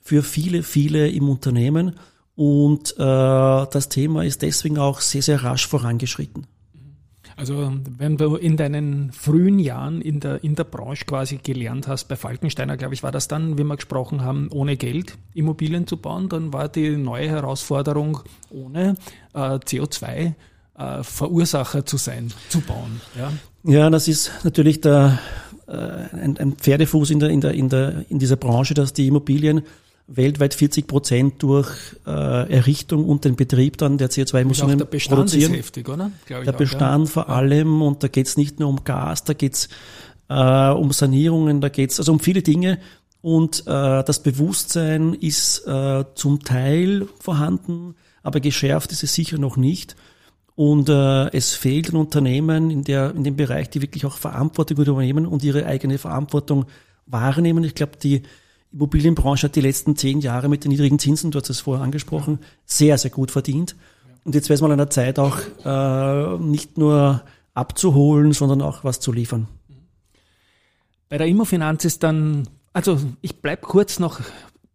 für 0.00 0.22
viele, 0.22 0.62
viele 0.62 1.08
im 1.08 1.28
Unternehmen. 1.28 1.96
Und 2.36 2.92
äh, 2.92 2.96
das 2.96 3.88
Thema 3.88 4.24
ist 4.24 4.42
deswegen 4.42 4.78
auch 4.78 5.00
sehr, 5.00 5.22
sehr 5.22 5.42
rasch 5.42 5.66
vorangeschritten. 5.66 6.46
Also 7.38 7.72
wenn 7.96 8.16
du 8.16 8.34
in 8.34 8.56
deinen 8.56 9.12
frühen 9.12 9.60
Jahren 9.60 10.00
in 10.00 10.18
der, 10.18 10.42
in 10.42 10.56
der 10.56 10.64
Branche 10.64 11.04
quasi 11.04 11.38
gelernt 11.40 11.86
hast, 11.86 12.08
bei 12.08 12.16
Falkensteiner, 12.16 12.76
glaube 12.76 12.94
ich, 12.94 13.04
war 13.04 13.12
das 13.12 13.28
dann, 13.28 13.56
wie 13.56 13.62
wir 13.62 13.76
gesprochen 13.76 14.22
haben, 14.22 14.48
ohne 14.50 14.76
Geld 14.76 15.16
Immobilien 15.34 15.86
zu 15.86 15.98
bauen, 15.98 16.28
dann 16.28 16.52
war 16.52 16.68
die 16.68 16.96
neue 16.96 17.28
Herausforderung, 17.28 18.18
ohne 18.50 18.96
äh, 19.34 19.38
CO2 19.38 20.34
äh, 20.78 21.02
Verursacher 21.04 21.86
zu 21.86 21.96
sein, 21.96 22.32
zu 22.48 22.60
bauen. 22.60 23.00
Ja, 23.16 23.32
ja 23.62 23.88
das 23.88 24.08
ist 24.08 24.32
natürlich 24.42 24.80
der 24.80 25.20
äh, 25.68 25.72
ein, 25.72 26.38
ein 26.38 26.56
Pferdefuß 26.56 27.10
in, 27.10 27.20
der, 27.20 27.30
in, 27.30 27.40
der, 27.40 27.52
in, 27.52 27.68
der, 27.68 28.04
in 28.08 28.18
dieser 28.18 28.36
Branche, 28.36 28.74
dass 28.74 28.92
die 28.92 29.06
Immobilien 29.06 29.62
weltweit 30.08 30.54
40 30.54 30.86
Prozent 30.86 31.42
durch 31.42 31.68
äh, 32.06 32.10
Errichtung 32.10 33.04
und 33.04 33.24
den 33.24 33.36
Betrieb 33.36 33.76
dann 33.76 33.98
der 33.98 34.10
CO2-Emissionen 34.10 34.78
produzieren. 34.78 35.52
Ist 35.52 35.58
heftig, 35.58 35.88
oder? 35.88 36.10
der 36.28 36.54
auch, 36.54 36.58
Bestand 36.58 37.06
ja. 37.06 37.12
vor 37.12 37.28
allem 37.28 37.82
und 37.82 38.02
da 38.02 38.08
geht 38.08 38.26
es 38.26 38.36
nicht 38.36 38.58
nur 38.58 38.70
um 38.70 38.84
Gas, 38.84 39.24
da 39.24 39.34
geht 39.34 39.54
es 39.54 39.68
äh, 40.28 40.70
um 40.70 40.92
Sanierungen, 40.92 41.60
da 41.60 41.68
geht 41.68 41.90
es 41.90 41.98
also 41.98 42.12
um 42.12 42.20
viele 42.20 42.42
Dinge 42.42 42.78
und 43.20 43.60
äh, 43.66 44.02
das 44.02 44.22
Bewusstsein 44.22 45.12
ist 45.12 45.66
äh, 45.66 46.04
zum 46.14 46.42
Teil 46.42 47.06
vorhanden, 47.20 47.94
aber 48.22 48.40
geschärft 48.40 48.92
ist 48.92 49.02
es 49.02 49.14
sicher 49.14 49.38
noch 49.38 49.56
nicht. 49.56 49.96
Und 50.54 50.88
äh, 50.88 51.28
es 51.36 51.54
fehlt 51.54 51.92
ein 51.92 51.96
Unternehmen 51.96 52.70
in, 52.70 52.82
der, 52.82 53.14
in 53.14 53.22
dem 53.22 53.36
Bereich, 53.36 53.70
die 53.70 53.80
wirklich 53.80 54.06
auch 54.06 54.16
Verantwortung 54.16 54.78
übernehmen 54.78 55.24
und 55.24 55.44
ihre 55.44 55.66
eigene 55.66 55.98
Verantwortung 55.98 56.66
wahrnehmen. 57.06 57.62
Ich 57.62 57.76
glaube, 57.76 57.92
die 58.02 58.22
Immobilienbranche 58.72 59.44
hat 59.44 59.56
die 59.56 59.60
letzten 59.60 59.96
zehn 59.96 60.20
Jahre 60.20 60.48
mit 60.48 60.64
den 60.64 60.70
niedrigen 60.70 60.98
Zinsen, 60.98 61.30
du 61.30 61.38
hast 61.38 61.48
es 61.48 61.60
vorher 61.60 61.84
angesprochen, 61.84 62.38
sehr, 62.66 62.98
sehr 62.98 63.10
gut 63.10 63.30
verdient. 63.30 63.76
Und 64.24 64.34
jetzt 64.34 64.48
wäre 64.48 64.56
es 64.56 64.60
mal 64.60 64.70
an 64.70 64.78
der 64.78 64.90
Zeit, 64.90 65.18
auch 65.18 65.38
äh, 65.64 66.38
nicht 66.38 66.76
nur 66.76 67.22
abzuholen, 67.54 68.32
sondern 68.32 68.62
auch 68.62 68.84
was 68.84 69.00
zu 69.00 69.12
liefern. 69.12 69.48
Bei 71.08 71.16
der 71.16 71.26
Immofinanz 71.26 71.84
ist 71.86 72.02
dann, 72.02 72.46
also 72.74 73.00
ich 73.22 73.40
bleib 73.40 73.62
kurz 73.62 73.98
noch 73.98 74.20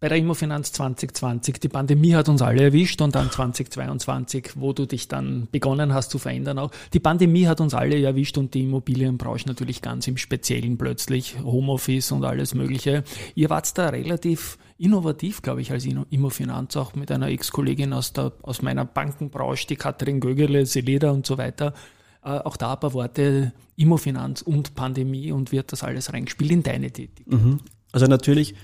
bei 0.04 0.10
der 0.10 0.18
Immofinanz 0.18 0.74
2020. 0.74 1.62
Die 1.62 1.70
Pandemie 1.70 2.14
hat 2.14 2.28
uns 2.28 2.42
alle 2.42 2.62
erwischt 2.62 3.02
und 3.02 3.16
dann 3.16 3.32
2022, 3.32 4.50
wo 4.56 4.74
du 4.74 4.86
dich 4.86 5.08
dann 5.08 5.48
begonnen 5.50 5.94
hast 5.94 6.12
zu 6.12 6.20
verändern 6.20 6.60
auch. 6.60 6.72
Die 6.92 7.00
Pandemie 7.00 7.48
hat 7.48 7.62
uns 7.62 7.74
alle 7.74 7.98
erwischt 7.98 8.38
und 8.38 8.54
die 8.54 8.64
Immobilienbranche 8.64 9.48
natürlich 9.48 9.82
ganz 9.82 10.06
im 10.10 10.18
Speziellen 10.18 10.78
plötzlich, 10.78 11.38
Homeoffice 11.42 12.12
und 12.12 12.26
alles 12.26 12.54
Mögliche. 12.54 13.06
Ihr 13.36 13.50
wart 13.50 13.78
da 13.78 13.88
relativ 13.88 14.58
innovativ, 14.78 15.42
glaube 15.42 15.62
ich, 15.62 15.72
als 15.72 15.86
Immofinanz, 15.86 16.76
auch 16.76 16.96
mit 16.96 17.10
einer 17.10 17.30
Ex-Kollegin 17.30 17.94
aus, 17.94 18.12
aus 18.42 18.62
meiner 18.62 18.84
Bankenbranche, 18.84 19.68
die 19.68 19.78
Katrin 19.78 20.20
Gögerle, 20.20 20.66
Seleda 20.66 21.12
und 21.12 21.26
so 21.26 21.38
weiter. 21.38 21.74
Äh, 22.26 22.40
auch 22.40 22.58
da 22.58 22.74
ein 22.74 22.80
paar 22.82 22.92
Worte 22.92 23.54
Immofinanz 23.78 24.42
und 24.42 24.76
Pandemie 24.76 25.32
und 25.32 25.54
wird 25.54 25.72
das 25.72 25.82
alles 25.82 26.12
reingespielt 26.12 26.52
in 26.52 26.62
deine 26.62 26.92
Tätigkeit. 26.92 27.42
Mhm. 27.42 27.62
Also 27.94 28.08
natürlich 28.08 28.56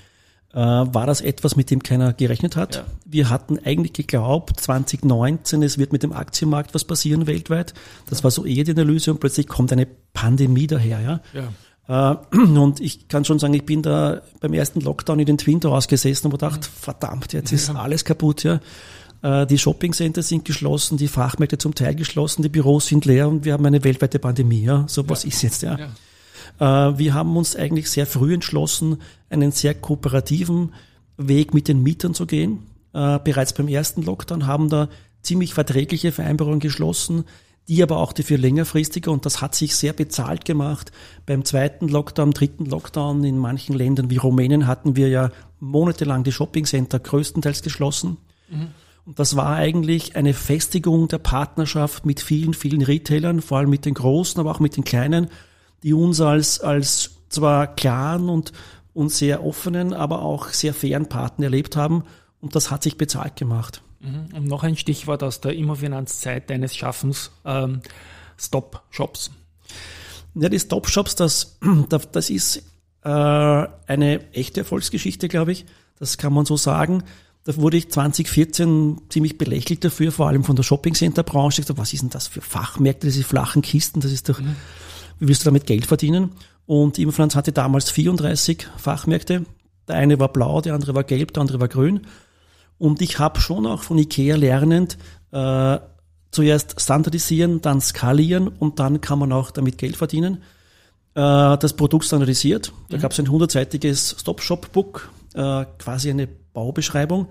war 0.53 1.05
das 1.05 1.21
etwas, 1.21 1.55
mit 1.55 1.69
dem 1.69 1.83
keiner 1.83 2.13
gerechnet 2.13 2.55
hat. 2.55 2.75
Ja. 2.75 2.85
Wir 3.05 3.29
hatten 3.29 3.59
eigentlich 3.59 3.93
geglaubt, 3.93 4.59
2019, 4.59 5.61
es 5.61 5.77
wird 5.77 5.91
mit 5.91 6.01
dem 6.01 6.11
Aktienmarkt 6.11 6.73
was 6.73 6.85
passieren 6.85 7.27
weltweit. 7.27 7.73
Das 8.09 8.23
war 8.23 8.31
so 8.31 8.45
eher 8.45 8.63
die 8.63 8.71
Analyse 8.71 9.11
und 9.11 9.19
plötzlich 9.19 9.47
kommt 9.47 9.71
eine 9.71 9.87
Pandemie 10.13 10.65
daher. 10.65 10.99
Ja? 11.01 11.19
ja. 11.33 11.49
Äh, 11.89 12.37
und 12.37 12.79
ich 12.79 13.07
kann 13.07 13.25
schon 13.25 13.39
sagen, 13.39 13.53
ich 13.53 13.65
bin 13.65 13.81
da 13.81 14.21
beim 14.39 14.53
ersten 14.53 14.81
Lockdown 14.81 15.19
in 15.19 15.25
den 15.25 15.37
Twin 15.37 15.61
Towers 15.61 15.87
gesessen 15.87 16.27
und 16.27 16.31
gedacht, 16.31 16.61
mhm. 16.61 16.81
verdammt, 16.81 17.33
jetzt 17.33 17.51
ist 17.51 17.69
alles 17.69 18.05
kaputt. 18.05 18.43
Ja? 18.43 18.59
Äh, 19.21 19.45
die 19.47 19.57
Shoppingcenter 19.57 20.23
sind 20.23 20.45
geschlossen, 20.45 20.97
die 20.97 21.07
Fachmärkte 21.07 21.57
zum 21.57 21.75
Teil 21.75 21.95
geschlossen, 21.95 22.43
die 22.43 22.49
Büros 22.49 22.87
sind 22.87 23.05
leer 23.05 23.27
und 23.27 23.45
wir 23.45 23.53
haben 23.53 23.65
eine 23.65 23.83
weltweite 23.83 24.19
Pandemie. 24.19 24.63
Ja? 24.63 24.85
So 24.87 25.07
was 25.09 25.23
ja. 25.23 25.29
ist 25.29 25.41
jetzt, 25.41 25.61
ja. 25.63 25.77
Äh, 26.59 26.65
wir 26.65 27.13
haben 27.13 27.35
uns 27.37 27.55
eigentlich 27.55 27.89
sehr 27.89 28.05
früh 28.05 28.33
entschlossen, 28.33 28.97
einen 29.29 29.51
sehr 29.51 29.73
kooperativen 29.73 30.73
Weg 31.17 31.53
mit 31.53 31.67
den 31.67 31.83
Mietern 31.83 32.13
zu 32.13 32.25
gehen. 32.25 32.59
Äh, 32.93 33.19
bereits 33.19 33.53
beim 33.53 33.67
ersten 33.67 34.01
Lockdown 34.01 34.47
haben 34.47 34.69
da 34.69 34.89
ziemlich 35.21 35.53
verträgliche 35.53 36.11
Vereinbarungen 36.11 36.59
geschlossen, 36.59 37.25
die 37.67 37.83
aber 37.83 37.97
auch 37.97 38.13
dafür 38.13 38.39
längerfristiger 38.39 39.11
und 39.11 39.25
das 39.27 39.41
hat 39.41 39.53
sich 39.53 39.75
sehr 39.75 39.93
bezahlt 39.93 40.43
gemacht. 40.43 40.91
Beim 41.27 41.45
zweiten 41.45 41.87
Lockdown, 41.87 42.31
dritten 42.31 42.65
Lockdown 42.65 43.23
in 43.23 43.37
manchen 43.37 43.75
Ländern 43.75 44.09
wie 44.09 44.17
Rumänien 44.17 44.65
hatten 44.65 44.95
wir 44.95 45.09
ja 45.09 45.29
monatelang 45.59 46.23
die 46.23 46.31
Shoppingcenter 46.31 46.99
größtenteils 46.99 47.61
geschlossen. 47.61 48.17
Mhm. 48.49 48.69
Und 49.05 49.19
das 49.19 49.35
war 49.35 49.55
eigentlich 49.55 50.15
eine 50.15 50.33
Festigung 50.33 51.07
der 51.07 51.19
Partnerschaft 51.19 52.05
mit 52.05 52.21
vielen, 52.21 52.53
vielen 52.53 52.81
Retailern, 52.81 53.41
vor 53.41 53.59
allem 53.59 53.69
mit 53.69 53.85
den 53.85 53.93
großen, 53.93 54.39
aber 54.39 54.51
auch 54.51 54.59
mit 54.59 54.75
den 54.75 54.83
kleinen 54.83 55.27
die 55.83 55.93
uns 55.93 56.21
als, 56.21 56.59
als 56.59 57.11
zwar 57.29 57.67
klaren 57.67 58.29
und, 58.29 58.51
und 58.93 59.11
sehr 59.11 59.43
offenen, 59.43 59.93
aber 59.93 60.21
auch 60.21 60.49
sehr 60.49 60.73
fairen 60.73 61.07
Partner 61.07 61.45
erlebt 61.45 61.75
haben. 61.75 62.03
Und 62.41 62.55
das 62.55 62.71
hat 62.71 62.83
sich 62.83 62.97
bezahlt 62.97 63.35
gemacht. 63.35 63.81
Mhm. 63.99 64.35
Und 64.35 64.47
noch 64.47 64.63
ein 64.63 64.77
Stichwort 64.77 65.23
aus 65.23 65.41
der 65.41 65.53
Immofinanzzeit 65.55 66.49
deines 66.49 66.75
Schaffens, 66.75 67.31
ähm, 67.45 67.81
Stop-Shops. 68.37 69.31
Ja, 70.35 70.49
die 70.49 70.59
Stop-Shops, 70.59 71.15
das, 71.15 71.57
das 72.11 72.29
ist 72.29 72.63
äh, 73.03 73.09
eine 73.09 74.33
echte 74.33 74.61
Erfolgsgeschichte, 74.61 75.27
glaube 75.27 75.51
ich. 75.51 75.65
Das 75.97 76.17
kann 76.17 76.33
man 76.33 76.45
so 76.45 76.55
sagen. 76.55 77.03
Da 77.43 77.55
wurde 77.57 77.77
ich 77.77 77.89
2014 77.89 79.01
ziemlich 79.09 79.37
belächelt 79.37 79.83
dafür, 79.83 80.11
vor 80.11 80.27
allem 80.27 80.43
von 80.43 80.55
der 80.55 80.63
Shopping-Center-Branche. 80.63 81.61
Ich 81.61 81.67
dachte, 81.67 81.79
was 81.79 81.93
ist 81.93 82.03
denn 82.03 82.09
das 82.09 82.27
für 82.27 82.41
Fachmärkte, 82.41 83.07
diese 83.07 83.23
flachen 83.23 83.61
Kisten? 83.61 84.01
Das 84.01 84.11
ist 84.11 84.29
doch, 84.29 84.39
mhm 84.39 84.55
willst 85.19 85.41
du 85.41 85.45
damit 85.45 85.65
Geld 85.65 85.85
verdienen? 85.85 86.31
Und 86.65 86.99
Immofinanz 86.99 87.35
hatte 87.35 87.51
damals 87.51 87.89
34 87.89 88.67
Fachmärkte. 88.77 89.45
Der 89.87 89.95
eine 89.95 90.19
war 90.19 90.31
blau, 90.31 90.61
der 90.61 90.75
andere 90.75 90.93
war 90.93 91.03
gelb, 91.03 91.33
der 91.33 91.41
andere 91.41 91.59
war 91.59 91.67
grün. 91.67 92.01
Und 92.77 93.01
ich 93.01 93.19
habe 93.19 93.39
schon 93.39 93.65
auch 93.65 93.83
von 93.83 93.97
Ikea 93.97 94.35
lernend 94.35 94.97
äh, 95.31 95.79
zuerst 96.31 96.79
standardisieren, 96.79 97.61
dann 97.61 97.81
skalieren 97.81 98.47
und 98.47 98.79
dann 98.79 99.01
kann 99.01 99.19
man 99.19 99.31
auch 99.33 99.51
damit 99.51 99.77
Geld 99.77 99.97
verdienen. 99.97 100.43
Äh, 101.15 101.57
das 101.57 101.73
Produkt 101.73 102.05
standardisiert. 102.05 102.71
Da 102.89 102.97
mhm. 102.97 103.01
gab 103.01 103.11
es 103.11 103.19
ein 103.19 103.29
hundertseitiges 103.29 104.15
Stop-Shop-Book, 104.19 105.11
äh, 105.33 105.65
quasi 105.77 106.09
eine 106.09 106.27
Baubeschreibung. 106.27 107.27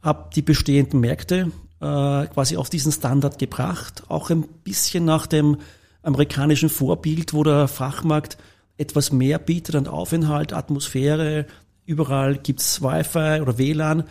Hab 0.00 0.32
die 0.32 0.42
bestehenden 0.42 1.00
Märkte 1.00 1.50
äh, 1.80 2.26
quasi 2.26 2.56
auf 2.56 2.70
diesen 2.70 2.92
Standard 2.92 3.38
gebracht, 3.38 4.04
auch 4.08 4.30
ein 4.30 4.42
bisschen 4.64 5.04
nach 5.04 5.26
dem 5.26 5.58
amerikanischen 6.02 6.68
Vorbild, 6.68 7.34
wo 7.34 7.44
der 7.44 7.68
Fachmarkt 7.68 8.38
etwas 8.76 9.12
mehr 9.12 9.38
bietet 9.38 9.74
an 9.74 9.86
Aufenthalt, 9.86 10.52
Atmosphäre. 10.52 11.46
Überall 11.84 12.38
gibt's 12.38 12.82
Wi-Fi 12.82 13.40
oder 13.42 13.58
WLAN. 13.58 14.04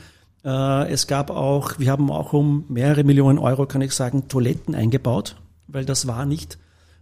Äh, 0.46 0.92
es 0.92 1.08
gab 1.08 1.32
auch, 1.32 1.80
wir 1.80 1.92
haben 1.92 2.12
auch 2.12 2.34
um 2.34 2.66
mehrere 2.70 3.04
Millionen 3.04 3.40
Euro, 3.40 3.66
kann 3.66 3.82
ich 3.82 3.94
sagen, 3.94 4.28
Toiletten 4.28 4.76
eingebaut, 4.76 5.36
weil 5.68 5.86
das 5.86 6.08
war 6.08 6.26
nicht 6.26 6.58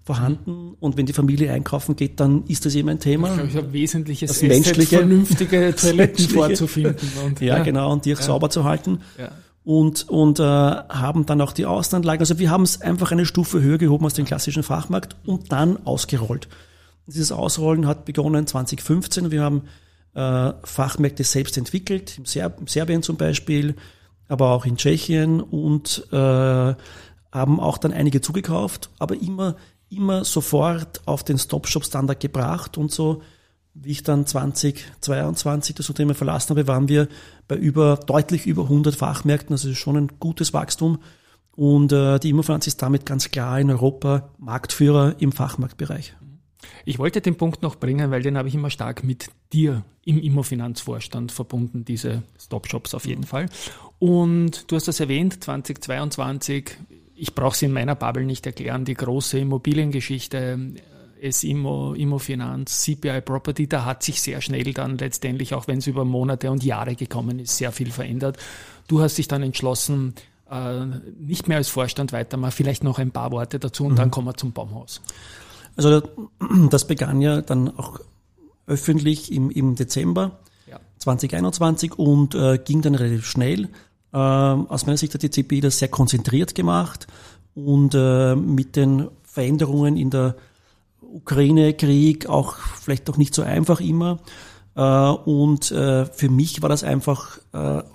vorhanden 0.08 0.74
und 0.79 0.96
wenn 0.96 1.06
die 1.06 1.12
Familie 1.12 1.51
einkaufen 1.51 1.98
geht, 1.98 2.22
dann 2.22 2.46
ist 2.48 2.65
das 2.65 2.75
eben 2.75 2.88
ein 2.88 3.00
Thema. 3.00 3.27
Ich 3.27 3.34
glaube, 3.34 3.50
ich 3.50 3.58
habe 3.58 3.74
wesentliches 3.74 4.29
das 4.29 4.41
menschliche, 4.41 5.00
vernünftige 5.00 5.75
Toiletten 5.79 6.29
vorzufinden. 6.29 7.10
Und, 7.25 7.41
ja, 7.41 7.58
ja, 7.58 7.63
genau, 7.63 7.91
und 7.91 8.06
die 8.06 8.13
auch 8.13 8.20
ja. 8.20 8.25
sauber 8.25 8.50
zu 8.50 8.63
halten. 8.63 9.01
Ja. 9.17 9.32
Und, 9.68 10.08
und 10.08 10.40
äh, 10.40 10.44
haben 10.44 11.26
dann 11.26 11.42
auch 11.42 11.52
die 11.52 11.66
Außenanlagen. 11.66 12.22
Also 12.22 12.40
wir 12.40 12.50
haben 12.50 12.64
es 12.64 12.82
einfach 12.82 13.12
eine 13.12 13.26
Stufe 13.26 13.62
höher 13.62 13.78
gehoben 13.78 14.06
als 14.06 14.14
den 14.14 14.24
klassischen 14.24 14.64
Fachmarkt 14.64 15.18
und 15.26 15.52
dann 15.52 15.86
ausgerollt. 15.86 16.48
Dieses 17.06 17.34
Ausrollen 17.34 17.86
hat 17.86 18.06
begonnen 18.06 18.48
2015. 18.48 19.30
Wir 19.30 19.42
haben 19.44 19.64
äh, 20.14 20.54
Fachmärkte 20.64 21.26
selbst 21.26 21.58
entwickelt, 21.58 22.18
in 22.18 22.26
Serbien 22.66 23.04
zum 23.04 23.18
Beispiel, 23.18 23.76
aber 24.30 24.52
auch 24.52 24.66
in 24.66 24.78
Tschechien 24.78 25.42
und 25.42 26.08
äh, 26.14 26.16
haben 26.16 27.60
auch 27.60 27.78
dann 27.78 27.92
einige 27.92 28.22
zugekauft, 28.22 28.90
aber 29.00 29.22
immer 29.22 29.58
immer 29.90 30.24
sofort 30.26 31.02
auf 31.06 31.24
den 31.24 31.38
Stop-Shop-Standard 31.38 32.20
gebracht 32.20 32.78
und 32.78 32.92
so, 32.92 33.22
wie 33.81 33.91
ich 33.91 34.03
dann 34.03 34.25
2022 34.25 35.75
das 35.75 35.89
Unternehmen 35.89 36.15
verlassen 36.15 36.51
habe, 36.51 36.67
waren 36.67 36.88
wir 36.88 37.07
bei 37.48 37.55
über, 37.55 37.98
deutlich 37.98 38.46
über 38.46 38.63
100 38.63 38.96
Fachmärkten, 38.96 39.53
also 39.53 39.74
schon 39.74 39.98
ein 39.98 40.12
gutes 40.19 40.53
Wachstum. 40.53 41.00
Und 41.55 41.91
äh, 41.91 42.19
die 42.19 42.29
Immofinanz 42.29 42.67
ist 42.67 42.81
damit 42.81 43.05
ganz 43.05 43.31
klar 43.31 43.60
in 43.60 43.69
Europa 43.69 44.29
Marktführer 44.38 45.15
im 45.19 45.31
Fachmarktbereich. 45.31 46.15
Ich 46.86 47.00
wollte 47.00 47.22
den 47.22 47.36
Punkt 47.36 47.62
noch 47.62 47.75
bringen, 47.75 48.12
weil 48.12 48.22
den 48.22 48.38
habe 48.38 48.48
ich 48.48 48.55
immer 48.55 48.69
stark 48.69 49.03
mit 49.03 49.29
dir 49.53 49.84
im 50.05 50.19
Immofinanzvorstand 50.19 51.31
verbunden, 51.31 51.86
diese 51.86 52.24
Stop-Shops 52.39 52.93
auf 52.93 53.05
jeden 53.05 53.24
Fall. 53.24 53.48
Und 54.00 54.72
du 54.72 54.75
hast 54.75 54.88
das 54.88 55.00
erwähnt, 55.00 55.43
2022 55.43 56.77
ich 57.17 57.34
brauche 57.34 57.57
sie 57.57 57.65
in 57.65 57.74
meiner 57.74 57.96
Bubble 57.96 58.25
nicht 58.25 58.46
erklären, 58.46 58.86
die 58.86 58.93
große 58.93 59.39
Immobiliengeschichte, 59.39 60.60
es 61.22 61.44
Immo, 61.44 61.94
Immofinanz, 61.94 62.84
CPI 62.84 63.22
Property, 63.22 63.68
da 63.68 63.86
hat 63.86 64.04
sich 64.04 64.22
sehr 64.22 64.42
schnell 64.42 64.74
dann 64.74 64.98
letztendlich, 64.98 65.54
auch 65.54 65.68
wenn 65.68 65.80
es 65.80 65.88
über 65.88 66.06
Monate 66.06 66.52
und 66.52 66.64
Jahre 66.64 66.96
gekommen 66.96 67.40
ist, 67.40 67.58
sehr 67.58 67.72
viel 67.72 67.92
verändert. 67.92 68.38
Du 68.88 69.02
hast 69.02 69.18
dich 69.18 69.28
dann 69.28 69.44
entschlossen, 69.44 70.14
äh, 70.50 70.86
nicht 71.20 71.48
mehr 71.48 71.58
als 71.58 71.70
Vorstand 71.70 72.14
weitermachen, 72.14 72.52
vielleicht 72.52 72.84
noch 72.84 73.00
ein 73.00 73.12
paar 73.12 73.32
Worte 73.32 73.60
dazu 73.60 73.86
und 73.86 73.94
mhm. 73.94 73.98
dann 73.98 74.12
kommen 74.12 74.28
wir 74.28 74.36
zum 74.36 74.54
Baumhaus. 74.54 75.02
Also 75.76 76.02
das 76.70 76.88
begann 76.88 77.22
ja 77.22 77.42
dann 77.42 77.78
auch 77.78 78.00
öffentlich 78.66 79.32
im, 79.32 79.50
im 79.50 79.76
Dezember 79.76 80.40
ja. 80.70 80.80
2021 80.98 81.98
und 81.98 82.36
äh, 82.36 82.58
ging 82.58 82.82
dann 82.82 82.96
relativ 82.96 83.26
schnell. 83.26 83.70
Ähm, 84.14 84.68
aus 84.68 84.86
meiner 84.86 84.98
Sicht 84.98 85.14
hat 85.14 85.24
die 85.24 85.30
CPI 85.30 85.62
das 85.62 85.80
sehr 85.80 85.88
konzentriert 85.88 86.56
gemacht 86.56 87.08
und 87.56 87.94
äh, 87.96 88.36
mit 88.36 88.76
den 88.76 89.08
Veränderungen 89.24 89.98
in 89.98 90.10
der 90.10 90.36
Ukraine-Krieg 91.14 92.28
auch 92.28 92.56
vielleicht 92.56 93.10
auch 93.10 93.18
nicht 93.18 93.34
so 93.34 93.42
einfach 93.42 93.80
immer. 93.80 94.20
Äh, 94.76 94.82
und 94.82 95.72
äh, 95.72 96.06
für 96.06 96.30
mich 96.30 96.62
war 96.62 96.70
das 96.70 96.84
einfach 96.84 97.40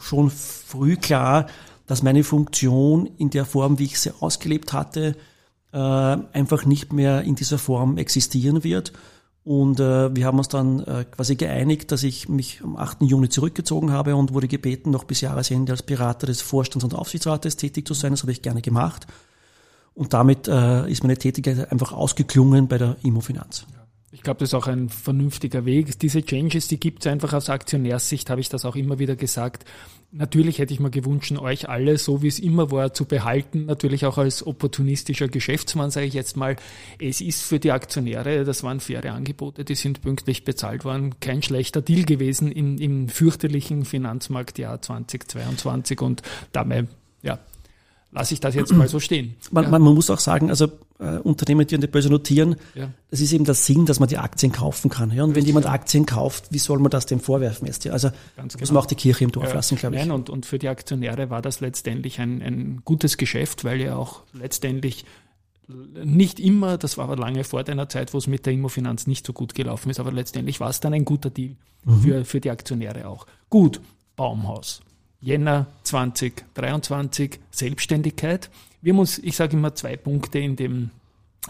schon 0.00 0.30
früh 0.30 0.96
klar, 0.96 1.46
dass 1.86 2.02
meine 2.02 2.24
Funktion 2.24 3.06
in 3.16 3.30
der 3.30 3.44
Form, 3.44 3.78
wie 3.78 3.84
ich 3.84 4.00
sie 4.00 4.12
ausgelebt 4.18 4.72
hatte, 4.72 5.14
einfach 5.70 6.66
nicht 6.66 6.92
mehr 6.92 7.22
in 7.22 7.36
dieser 7.36 7.58
Form 7.58 7.96
existieren 7.96 8.64
wird. 8.64 8.92
Und 9.44 9.80
äh, 9.80 10.14
wir 10.14 10.26
haben 10.26 10.38
uns 10.38 10.48
dann 10.48 10.80
äh, 10.80 11.04
quasi 11.04 11.34
geeinigt, 11.34 11.90
dass 11.90 12.04
ich 12.04 12.28
mich 12.28 12.60
am 12.62 12.76
8. 12.76 13.02
Juni 13.02 13.28
zurückgezogen 13.28 13.90
habe 13.90 14.14
und 14.14 14.32
wurde 14.32 14.46
gebeten, 14.46 14.90
noch 14.90 15.04
bis 15.04 15.20
Jahresende 15.20 15.72
als 15.72 15.82
Berater 15.82 16.28
des 16.28 16.40
Vorstands 16.40 16.84
und 16.84 16.94
Aufsichtsrates 16.94 17.56
tätig 17.56 17.86
zu 17.86 17.94
sein. 17.94 18.12
Das 18.12 18.22
habe 18.22 18.30
ich 18.30 18.42
gerne 18.42 18.62
gemacht. 18.62 19.08
Und 19.94 20.12
damit 20.12 20.48
äh, 20.48 20.90
ist 20.90 21.02
meine 21.02 21.16
Tätigkeit 21.16 21.70
einfach 21.70 21.92
ausgeklungen 21.92 22.68
bei 22.68 22.78
der 22.78 22.96
Immofinanz. 23.02 23.66
Ich 24.14 24.22
glaube, 24.22 24.40
das 24.40 24.50
ist 24.50 24.54
auch 24.54 24.66
ein 24.66 24.90
vernünftiger 24.90 25.64
Weg. 25.64 25.98
Diese 25.98 26.22
Changes, 26.22 26.68
die 26.68 26.78
gibt 26.78 27.04
es 27.04 27.10
einfach 27.10 27.32
aus 27.32 27.48
Aktionärssicht, 27.48 28.28
habe 28.28 28.42
ich 28.42 28.50
das 28.50 28.66
auch 28.66 28.76
immer 28.76 28.98
wieder 28.98 29.16
gesagt. 29.16 29.64
Natürlich 30.10 30.58
hätte 30.58 30.74
ich 30.74 30.80
mir 30.80 30.90
gewünscht, 30.90 31.32
euch 31.32 31.70
alle, 31.70 31.96
so 31.96 32.20
wie 32.20 32.28
es 32.28 32.38
immer 32.38 32.70
war, 32.70 32.92
zu 32.92 33.06
behalten. 33.06 33.64
Natürlich 33.64 34.04
auch 34.04 34.18
als 34.18 34.46
opportunistischer 34.46 35.28
Geschäftsmann, 35.28 35.90
sage 35.90 36.04
ich 36.04 36.12
jetzt 36.12 36.36
mal. 36.36 36.56
Es 37.00 37.22
ist 37.22 37.40
für 37.42 37.58
die 37.58 37.72
Aktionäre, 37.72 38.44
das 38.44 38.62
waren 38.62 38.80
faire 38.80 39.14
Angebote, 39.14 39.64
die 39.64 39.74
sind 39.74 40.02
pünktlich 40.02 40.44
bezahlt 40.44 40.84
worden, 40.84 41.18
kein 41.20 41.42
schlechter 41.42 41.80
Deal 41.80 42.04
gewesen 42.04 42.52
im, 42.52 42.76
im 42.76 43.08
fürchterlichen 43.08 43.86
Finanzmarktjahr 43.86 44.82
2022 44.82 46.02
und 46.02 46.20
damit, 46.52 46.88
ja, 47.22 47.38
lasse 48.12 48.34
ich 48.34 48.40
das 48.40 48.54
jetzt 48.54 48.72
mal 48.72 48.88
so 48.88 49.00
stehen. 49.00 49.34
Man, 49.50 49.64
ja. 49.64 49.70
man, 49.70 49.82
man 49.82 49.94
muss 49.94 50.10
auch 50.10 50.18
sagen, 50.18 50.50
also 50.50 50.68
äh, 50.98 51.16
Unternehmen, 51.18 51.66
die 51.66 51.74
an 51.74 51.80
der 51.80 51.88
Börse 51.88 52.10
notieren, 52.10 52.56
ja. 52.74 52.90
das 53.10 53.20
ist 53.20 53.32
eben 53.32 53.44
der 53.44 53.54
Sinn, 53.54 53.86
dass 53.86 54.00
man 54.00 54.08
die 54.08 54.18
Aktien 54.18 54.52
kaufen 54.52 54.90
kann. 54.90 55.10
Ja? 55.10 55.24
Und 55.24 55.30
Richtig, 55.30 55.42
wenn 55.42 55.46
jemand 55.46 55.66
ja. 55.66 55.72
Aktien 55.72 56.06
kauft, 56.06 56.52
wie 56.52 56.58
soll 56.58 56.78
man 56.78 56.90
das 56.90 57.06
dem 57.06 57.20
vorwerfen 57.20 57.66
jetzt? 57.66 57.84
Ja? 57.84 57.92
Also 57.92 58.10
Ganz 58.36 58.54
muss 58.54 58.68
genau. 58.68 58.74
man 58.74 58.82
auch 58.82 58.86
die 58.86 58.94
Kirche 58.94 59.24
im 59.24 59.32
Dorf 59.32 59.52
lassen, 59.54 59.76
glaube 59.76 59.96
ich. 59.96 60.02
Nein, 60.02 60.10
und, 60.10 60.30
und 60.30 60.46
für 60.46 60.58
die 60.58 60.68
Aktionäre 60.68 61.30
war 61.30 61.42
das 61.42 61.60
letztendlich 61.60 62.20
ein, 62.20 62.42
ein 62.42 62.82
gutes 62.84 63.16
Geschäft, 63.16 63.64
weil 63.64 63.80
ja 63.80 63.96
auch 63.96 64.20
letztendlich 64.34 65.04
nicht 66.04 66.38
immer, 66.38 66.76
das 66.76 66.98
war 66.98 67.04
aber 67.04 67.16
lange 67.16 67.44
vor 67.44 67.64
deiner 67.64 67.88
Zeit, 67.88 68.12
wo 68.12 68.18
es 68.18 68.26
mit 68.26 68.44
der 68.46 68.52
Immofinanz 68.52 69.06
nicht 69.06 69.26
so 69.26 69.32
gut 69.32 69.54
gelaufen 69.54 69.90
ist, 69.90 70.00
aber 70.00 70.12
letztendlich 70.12 70.60
war 70.60 70.68
es 70.68 70.80
dann 70.80 70.92
ein 70.92 71.04
guter 71.04 71.30
Deal 71.30 71.56
mhm. 71.84 72.00
für, 72.02 72.24
für 72.24 72.40
die 72.40 72.50
Aktionäre 72.50 73.06
auch. 73.06 73.26
Gut, 73.48 73.80
Baumhaus. 74.16 74.82
Jänner 75.22 75.68
2023 75.84 77.38
Selbstständigkeit. 77.50 78.50
Wir 78.82 78.92
haben 78.92 78.98
uns, 78.98 79.18
ich 79.18 79.36
sage 79.36 79.56
immer, 79.56 79.74
zwei 79.74 79.96
Punkte 79.96 80.38
in 80.40 80.56
dem 80.56 80.90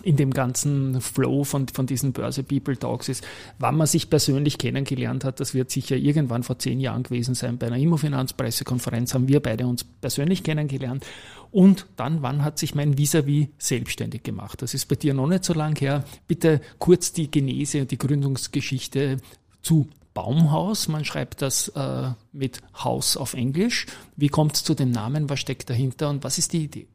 in 0.03 0.17
dem 0.17 0.33
ganzen 0.33 1.03
Flow 1.03 1.45
von, 1.45 1.69
von 1.69 1.87
diesen 1.87 2.13
Börse 2.13 2.43
People 2.43 2.77
Talks 2.77 3.11
ist, 3.11 3.25
wann 3.59 3.77
man 3.77 3.87
sich 3.87 4.09
persönlich 4.09 4.57
kennengelernt 4.57 5.23
hat, 5.23 5.39
das 5.39 5.53
wird 5.53 5.71
sicher 5.71 5.97
irgendwann 5.97 6.43
vor 6.43 6.59
zehn 6.59 6.81
Jahren 6.81 7.03
gewesen 7.03 7.35
sein. 7.35 7.59
Bei 7.59 7.67
einer 7.67 7.77
Immofinanz-Pressekonferenz 7.77 9.13
haben 9.13 9.29
wir 9.29 9.41
beide 9.41 9.67
uns 9.67 9.85
persönlich 9.85 10.43
kennengelernt. 10.43 11.05
Und 11.51 11.87
dann, 11.97 12.23
wann 12.23 12.43
hat 12.43 12.59
sich 12.59 12.75
mein 12.75 12.97
Vis-a-vis 12.97 13.47
-vis 13.47 13.49
selbstständig 13.59 14.23
gemacht? 14.23 14.63
Das 14.63 14.73
ist 14.73 14.87
bei 14.87 14.97
dir 14.97 15.13
noch 15.13 15.27
nicht 15.27 15.45
so 15.45 15.53
lang 15.53 15.79
her. 15.79 16.05
Bitte 16.27 16.63
kurz 16.79 17.13
die 17.13 17.31
Genese 17.31 17.83
und 17.83 17.91
die 17.91 17.99
Gründungsgeschichte 17.99 19.19
zu 19.61 19.89
Baumhaus. 20.14 20.88
Man 20.88 21.05
schreibt 21.05 21.42
das 21.42 21.68
äh, 21.68 22.11
mit 22.33 22.61
Haus 22.75 23.16
auf 23.16 23.35
Englisch. 23.35 23.87
Wie 24.16 24.29
kommt 24.29 24.57
es 24.57 24.64
zu 24.64 24.75
dem 24.75 24.90
Namen? 24.90 25.31
Was 25.31 25.40
steckt 25.40 25.70
dahinter 25.70 26.11
und 26.11 26.25
was 26.25 26.38
ist 26.38 26.53
die 26.53 26.64
Idee? 26.64 26.87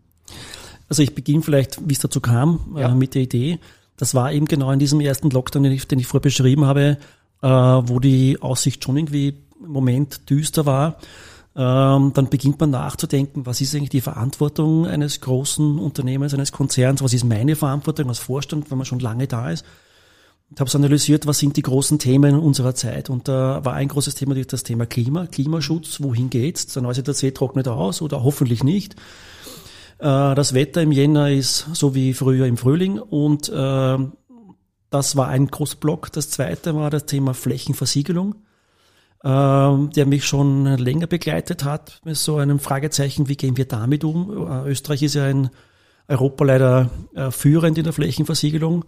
Also 0.89 1.03
ich 1.03 1.15
beginne 1.15 1.41
vielleicht, 1.41 1.87
wie 1.87 1.93
es 1.93 1.99
dazu 1.99 2.21
kam, 2.21 2.75
äh, 2.75 2.81
ja. 2.81 2.89
äh, 2.91 2.95
mit 2.95 3.15
der 3.15 3.23
Idee. 3.23 3.59
Das 3.97 4.13
war 4.13 4.31
eben 4.31 4.45
genau 4.45 4.71
in 4.71 4.79
diesem 4.79 5.01
ersten 5.01 5.29
Lockdown, 5.29 5.63
den 5.63 5.71
ich, 5.71 5.87
den 5.87 5.99
ich 5.99 6.07
vorher 6.07 6.21
beschrieben 6.21 6.65
habe, 6.65 6.97
äh, 7.41 7.47
wo 7.47 7.99
die 7.99 8.41
Aussicht 8.41 8.83
schon 8.83 8.97
irgendwie 8.97 9.35
im 9.59 9.71
Moment 9.71 10.29
düster 10.29 10.65
war. 10.65 10.97
Ähm, 11.55 12.11
dann 12.13 12.29
beginnt 12.29 12.59
man 12.59 12.69
nachzudenken, 12.69 13.47
was 13.47 13.61
ist 13.61 13.73
eigentlich 13.73 13.89
die 13.89 14.01
Verantwortung 14.01 14.85
eines 14.85 15.21
großen 15.21 15.79
Unternehmens, 15.79 16.35
eines 16.35 16.51
Konzerns, 16.51 17.01
was 17.01 17.13
ist 17.13 17.23
meine 17.23 17.55
Verantwortung 17.55 18.09
als 18.09 18.19
Vorstand, 18.19 18.69
wenn 18.69 18.77
man 18.77 18.85
schon 18.85 18.99
lange 18.99 19.25
da 19.25 19.49
ist 19.49 19.65
und 20.49 20.59
habe 20.59 20.69
so 20.69 20.77
analysiert, 20.77 21.27
was 21.27 21.39
sind 21.39 21.57
die 21.57 21.61
großen 21.61 21.99
Themen 21.99 22.39
unserer 22.39 22.73
Zeit. 22.73 23.09
Und 23.09 23.27
da 23.27 23.63
war 23.65 23.73
ein 23.73 23.89
großes 23.89 24.15
Thema 24.15 24.35
das 24.35 24.63
Thema 24.63 24.85
Klima, 24.85 25.27
Klimaschutz. 25.27 26.01
Wohin 26.01 26.29
geht's? 26.29 26.67
Der 26.67 26.83
Neusiedler 26.83 27.13
See 27.13 27.31
trocknet 27.31 27.67
aus 27.67 28.01
oder 28.01 28.23
hoffentlich 28.23 28.63
nicht. 28.63 28.95
Äh, 29.99 30.35
das 30.35 30.53
Wetter 30.53 30.81
im 30.81 30.91
Jänner 30.91 31.31
ist 31.31 31.67
so 31.73 31.95
wie 31.95 32.13
früher 32.13 32.45
im 32.45 32.57
Frühling 32.57 32.99
und 32.99 33.49
äh, 33.49 33.97
das 34.89 35.15
war 35.15 35.27
ein 35.27 35.47
großer 35.47 35.77
Block. 35.77 36.11
Das 36.13 36.29
zweite 36.29 36.75
war 36.75 36.89
das 36.89 37.05
Thema 37.05 37.33
Flächenversiegelung, 37.33 38.35
äh, 39.23 39.27
der 39.27 40.05
mich 40.05 40.25
schon 40.25 40.65
länger 40.77 41.07
begleitet 41.07 41.65
hat 41.65 41.99
mit 42.05 42.15
so 42.15 42.37
einem 42.37 42.59
Fragezeichen, 42.59 43.27
wie 43.27 43.35
gehen 43.35 43.57
wir 43.57 43.65
damit 43.65 44.03
um? 44.03 44.29
Österreich 44.65 45.03
ist 45.03 45.15
ja 45.15 45.27
in 45.27 45.49
Europa 46.07 46.45
leider 46.45 46.89
führend 47.31 47.77
in 47.77 47.83
der 47.83 47.91
Flächenversiegelung. 47.91 48.85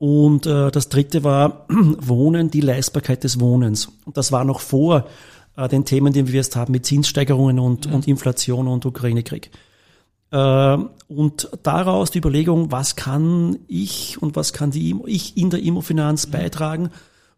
Und 0.00 0.46
äh, 0.46 0.70
das 0.70 0.88
dritte 0.88 1.24
war 1.24 1.66
Wohnen, 1.68 2.50
die 2.50 2.62
Leistbarkeit 2.62 3.22
des 3.22 3.38
Wohnens. 3.38 3.92
Und 4.06 4.16
das 4.16 4.32
war 4.32 4.46
noch 4.46 4.60
vor 4.60 5.04
äh, 5.58 5.68
den 5.68 5.84
Themen, 5.84 6.14
die 6.14 6.26
wir 6.26 6.36
jetzt 6.36 6.56
haben 6.56 6.72
mit 6.72 6.86
Zinssteigerungen 6.86 7.58
und, 7.58 7.86
mhm. 7.86 7.96
und 7.96 8.08
Inflation 8.08 8.66
und 8.66 8.86
Ukraine-Krieg. 8.86 9.50
Äh, 10.30 10.78
und 11.08 11.50
daraus 11.62 12.10
die 12.10 12.18
Überlegung, 12.18 12.72
was 12.72 12.96
kann 12.96 13.58
ich 13.68 14.16
und 14.22 14.36
was 14.36 14.54
kann 14.54 14.70
die, 14.70 14.96
ich 15.04 15.36
in 15.36 15.50
der 15.50 15.62
Immofinanz 15.62 16.28
mhm. 16.28 16.30
beitragen? 16.30 16.88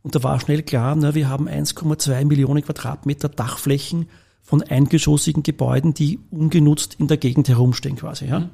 Und 0.04 0.14
da 0.14 0.22
war 0.22 0.38
schnell 0.38 0.62
klar, 0.62 0.94
na, 0.94 1.16
wir 1.16 1.28
haben 1.28 1.48
1,2 1.48 2.24
Millionen 2.26 2.62
Quadratmeter 2.62 3.28
Dachflächen 3.28 4.08
von 4.40 4.62
eingeschossigen 4.62 5.42
Gebäuden, 5.42 5.94
die 5.94 6.20
ungenutzt 6.30 6.94
in 7.00 7.08
der 7.08 7.16
Gegend 7.16 7.48
herumstehen 7.48 7.96
quasi. 7.96 8.26
Ja? 8.26 8.38
Mhm. 8.38 8.50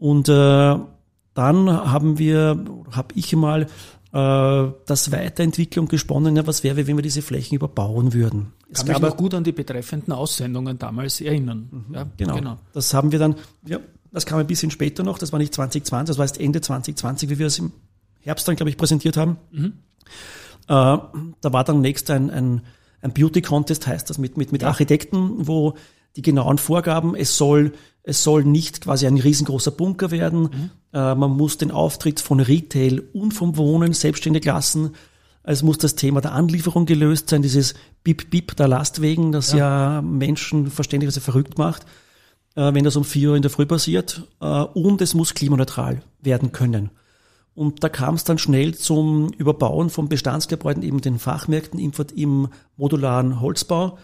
Und 0.00 0.28
äh, 0.28 0.76
dann 1.38 1.70
haben 1.70 2.18
wir, 2.18 2.64
habe 2.90 3.14
ich 3.14 3.36
mal 3.36 3.62
äh, 4.12 4.72
das 4.86 5.12
Weiterentwicklung 5.12 5.86
gesponnen, 5.86 6.34
ja, 6.34 6.44
was 6.48 6.64
wäre, 6.64 6.88
wenn 6.88 6.96
wir 6.96 7.02
diese 7.02 7.22
Flächen 7.22 7.54
überbauen 7.54 8.12
würden. 8.12 8.52
Es 8.72 8.84
Kann 8.84 8.88
mich 8.88 8.98
noch 8.98 9.16
gut 9.16 9.34
an 9.34 9.44
die 9.44 9.52
betreffenden 9.52 10.12
Aussendungen 10.12 10.80
damals 10.80 11.20
erinnern. 11.20 11.68
Mhm, 11.70 11.94
ja, 11.94 12.06
genau. 12.16 12.34
genau. 12.34 12.58
Das 12.72 12.92
haben 12.92 13.12
wir 13.12 13.20
dann, 13.20 13.36
ja, 13.64 13.78
das 14.10 14.26
kam 14.26 14.40
ein 14.40 14.48
bisschen 14.48 14.72
später 14.72 15.04
noch, 15.04 15.16
das 15.16 15.30
war 15.30 15.38
nicht 15.38 15.54
2020, 15.54 16.08
das 16.08 16.18
war 16.18 16.24
erst 16.24 16.40
Ende 16.40 16.60
2020, 16.60 17.30
wie 17.30 17.38
wir 17.38 17.46
es 17.46 17.60
im 17.60 17.70
Herbst 18.18 18.48
dann, 18.48 18.56
glaube 18.56 18.70
ich, 18.70 18.76
präsentiert 18.76 19.16
haben. 19.16 19.36
Mhm. 19.52 19.74
Äh, 20.66 20.98
da 21.38 21.52
war 21.52 21.62
dann 21.62 21.80
nächst 21.80 22.10
ein, 22.10 22.30
ein, 22.30 22.62
ein 23.00 23.12
Beauty 23.12 23.42
Contest, 23.42 23.86
heißt 23.86 24.10
das, 24.10 24.18
mit, 24.18 24.36
mit, 24.36 24.50
mit 24.50 24.62
ja. 24.62 24.68
Architekten, 24.68 25.46
wo 25.46 25.74
die 26.18 26.22
genauen 26.22 26.58
Vorgaben, 26.58 27.14
es 27.14 27.38
soll, 27.38 27.72
es 28.02 28.24
soll 28.24 28.44
nicht 28.44 28.82
quasi 28.82 29.06
ein 29.06 29.16
riesengroßer 29.16 29.70
Bunker 29.70 30.10
werden, 30.10 30.40
mhm. 30.42 30.70
äh, 30.92 31.14
man 31.14 31.30
muss 31.30 31.56
den 31.56 31.70
Auftritt 31.70 32.18
von 32.20 32.40
Retail 32.40 33.02
und 33.12 33.32
vom 33.32 33.56
Wohnen 33.56 33.92
selbstständig 33.92 34.44
lassen, 34.44 34.90
es 35.44 35.62
muss 35.62 35.78
das 35.78 35.94
Thema 35.94 36.20
der 36.20 36.32
Anlieferung 36.32 36.84
gelöst 36.84 37.30
sein, 37.30 37.40
dieses 37.40 37.74
Bip-Bip 38.04 38.54
der 38.56 38.68
Lastwegen, 38.68 39.32
das 39.32 39.52
ja, 39.52 39.94
ja 39.96 40.02
Menschen 40.02 40.70
verständlicherweise 40.70 41.22
verrückt 41.22 41.56
macht, 41.56 41.86
äh, 42.54 42.74
wenn 42.74 42.84
das 42.84 42.96
um 42.96 43.04
vier 43.04 43.30
Uhr 43.30 43.36
in 43.36 43.42
der 43.42 43.50
Früh 43.50 43.64
passiert. 43.64 44.24
Äh, 44.40 44.46
und 44.46 45.00
es 45.00 45.14
muss 45.14 45.32
klimaneutral 45.32 46.02
werden 46.20 46.52
können. 46.52 46.90
Und 47.54 47.82
da 47.82 47.88
kam 47.88 48.14
es 48.14 48.24
dann 48.24 48.36
schnell 48.36 48.74
zum 48.74 49.30
Überbauen 49.32 49.88
von 49.88 50.10
Bestandsgebäuden, 50.10 50.82
eben 50.82 51.00
den 51.00 51.18
Fachmärkten 51.18 51.80
im, 51.80 51.92
im 52.14 52.48
modularen 52.76 53.40
Holzbau 53.40 53.96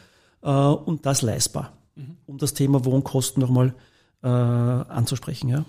äh, 0.42 0.48
und 0.48 1.04
das 1.06 1.22
leistbar, 1.22 1.72
mhm. 1.96 2.16
um 2.26 2.38
das 2.38 2.54
Thema 2.54 2.84
Wohnkosten 2.84 3.40
nochmal 3.40 3.74
äh, 4.22 4.28
anzusprechen. 4.28 5.48
Ja. 5.48 5.64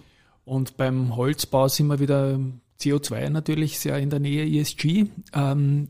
Und 0.46 0.78
beim 0.78 1.16
Holzbau 1.16 1.68
sind 1.68 1.88
wir 1.88 2.00
wieder 2.00 2.40
CO2 2.80 3.30
natürlich 3.30 3.80
sehr 3.80 3.98
in 4.00 4.10
der 4.10 4.20
Nähe 4.20 4.46
ESG. 4.60 5.06
Ähm, 5.34 5.90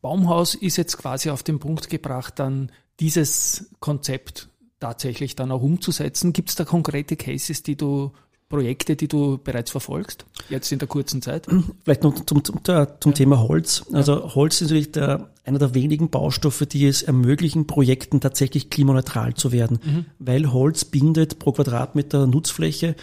Baumhaus 0.00 0.54
ist 0.54 0.76
jetzt 0.76 0.98
quasi 0.98 1.30
auf 1.30 1.42
den 1.42 1.58
Punkt 1.58 1.88
gebracht, 1.88 2.38
dann 2.38 2.70
dieses 3.00 3.70
Konzept 3.80 4.48
tatsächlich 4.80 5.34
dann 5.34 5.50
auch 5.50 5.62
umzusetzen. 5.62 6.32
Gibt 6.32 6.50
es 6.50 6.56
da 6.56 6.64
konkrete 6.64 7.16
Cases, 7.16 7.62
die 7.62 7.76
du 7.76 8.12
Projekte, 8.48 8.94
die 8.94 9.08
du 9.08 9.38
bereits 9.38 9.70
verfolgst, 9.70 10.26
jetzt 10.48 10.70
in 10.70 10.78
der 10.78 10.88
kurzen 10.88 11.22
Zeit? 11.22 11.46
Vielleicht 11.84 12.02
noch 12.02 12.14
zum, 12.24 12.44
zum, 12.44 12.60
zum. 13.00 13.14
Thema 13.14 13.40
Holz. 13.40 13.84
Also 13.92 14.34
Holz 14.34 14.60
ist 14.60 14.68
natürlich 14.68 14.92
der, 14.92 15.30
einer 15.44 15.58
der 15.58 15.74
wenigen 15.74 16.10
Baustoffe, 16.10 16.66
die 16.66 16.86
es 16.86 17.02
ermöglichen, 17.02 17.66
Projekten 17.66 18.20
tatsächlich 18.20 18.70
klimaneutral 18.70 19.34
zu 19.34 19.50
werden, 19.50 19.78
mhm. 19.82 20.04
weil 20.18 20.52
Holz 20.52 20.84
bindet 20.84 21.38
pro 21.38 21.52
Quadratmeter 21.52 22.26
Nutzfläche 22.26 22.96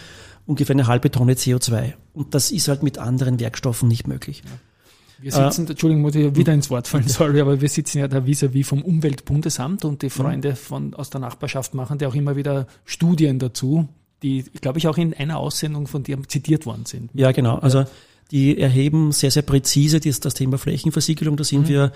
ungefähr 0.46 0.74
eine 0.74 0.86
halbe 0.86 1.10
Tonne 1.10 1.34
CO2. 1.34 1.94
Und 2.14 2.34
das 2.34 2.50
ist 2.50 2.68
halt 2.68 2.82
mit 2.82 2.98
anderen 2.98 3.40
Werkstoffen 3.40 3.88
nicht 3.88 4.06
möglich. 4.06 4.42
Ja. 4.44 4.50
Wir 5.22 5.30
sitzen, 5.30 5.66
äh, 5.66 5.70
Entschuldigung, 5.70 6.02
muss 6.02 6.16
ich 6.16 6.34
wieder 6.34 6.52
ins 6.52 6.68
Wort 6.68 6.88
fallen, 6.88 7.06
sorry, 7.08 7.40
aber 7.40 7.60
wir 7.60 7.68
sitzen 7.68 7.98
ja 7.98 8.08
da 8.08 8.26
vis-à-vis 8.26 8.66
vom 8.66 8.82
Umweltbundesamt 8.82 9.84
und 9.84 10.02
die 10.02 10.10
Freunde 10.10 10.56
von, 10.56 10.94
aus 10.94 11.10
der 11.10 11.20
Nachbarschaft 11.20 11.74
machen 11.74 11.98
ja 12.00 12.08
auch 12.08 12.14
immer 12.14 12.34
wieder 12.34 12.66
Studien 12.84 13.38
dazu, 13.38 13.88
die, 14.22 14.44
glaube 14.60 14.78
ich, 14.78 14.88
auch 14.88 14.98
in 14.98 15.14
einer 15.14 15.38
Aussendung 15.38 15.86
von 15.86 16.02
dir 16.02 16.18
zitiert 16.28 16.66
worden 16.66 16.86
sind. 16.86 17.10
Ja, 17.14 17.32
genau. 17.32 17.56
Also 17.58 17.84
die 18.30 18.58
erheben 18.58 19.12
sehr, 19.12 19.30
sehr 19.30 19.42
präzise 19.42 20.00
das, 20.00 20.20
das 20.20 20.34
Thema 20.34 20.58
Flächenversiegelung. 20.58 21.36
Da 21.36 21.44
sind 21.44 21.62
mhm. 21.62 21.68
wir 21.68 21.92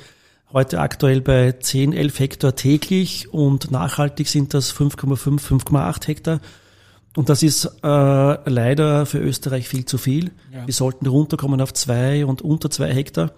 heute 0.53 0.81
aktuell 0.81 1.21
bei 1.21 1.53
10, 1.53 1.93
11 1.93 2.21
Hektar 2.21 2.55
täglich 2.55 3.33
und 3.33 3.71
nachhaltig 3.71 4.29
sind 4.29 4.55
das 4.55 4.75
5,5, 4.75 5.41
5,8 5.41 6.07
Hektar. 6.07 6.41
Und 7.17 7.31
das 7.31 7.43
ist 7.43 7.65
äh, 7.83 8.51
leider 8.51 9.07
für 9.07 9.19
Österreich 9.19 9.69
viel 9.69 9.87
zu 9.87 9.97
viel. 9.97 10.33
Ja. 10.53 10.67
Wir 10.67 10.75
sollten 10.75 11.07
runterkommen 11.07 11.62
auf 11.62 11.73
zwei 11.73 12.27
und 12.27 12.43
unter 12.43 12.71
zwei 12.71 12.93
Hektar. 12.93 13.33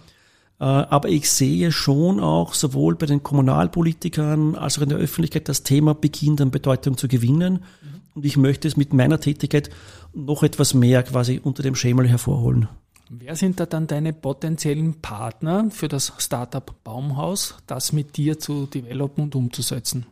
Äh, 0.61 0.64
aber 0.64 1.09
ich 1.09 1.31
sehe 1.31 1.70
schon 1.70 2.18
auch 2.18 2.55
sowohl 2.55 2.96
bei 2.96 3.07
den 3.07 3.22
Kommunalpolitikern 3.22 4.57
als 4.57 4.79
auch 4.79 4.83
in 4.83 4.88
der 4.88 4.98
Öffentlichkeit 4.98 5.48
das 5.48 5.62
Thema 5.62 5.94
beginnt 5.94 6.40
an 6.40 6.51
Bedeutung 6.51 6.96
zu 6.96 7.07
gewinnen. 7.07 7.61
Mhm. 7.81 7.97
Und 8.18 8.24
ich 8.24 8.37
möchte 8.37 8.66
es 8.66 8.76
mit 8.76 8.92
meiner 8.92 9.20
Tätigkeit 9.20 9.70
noch 10.12 10.42
etwas 10.42 10.74
mehr 10.74 11.04
quasi 11.04 11.40
unter 11.40 11.62
dem 11.62 11.76
Schemel 11.76 12.09
hervorholen. 12.09 12.66
Wer 13.11 13.37
sind 13.37 13.61
da 13.61 13.64
dann 13.64 13.87
deine 13.87 14.12
potenziellen 14.12 14.94
Partner 14.94 15.68
für 15.70 15.87
das 15.87 16.12
Startup 16.18 16.74
Baumhaus, 16.83 17.54
das 17.68 17.92
mit 17.92 18.16
dir 18.16 18.40
zu 18.40 18.66
developen 18.66 19.22
und 19.22 19.37
umzusetzen? 19.37 20.07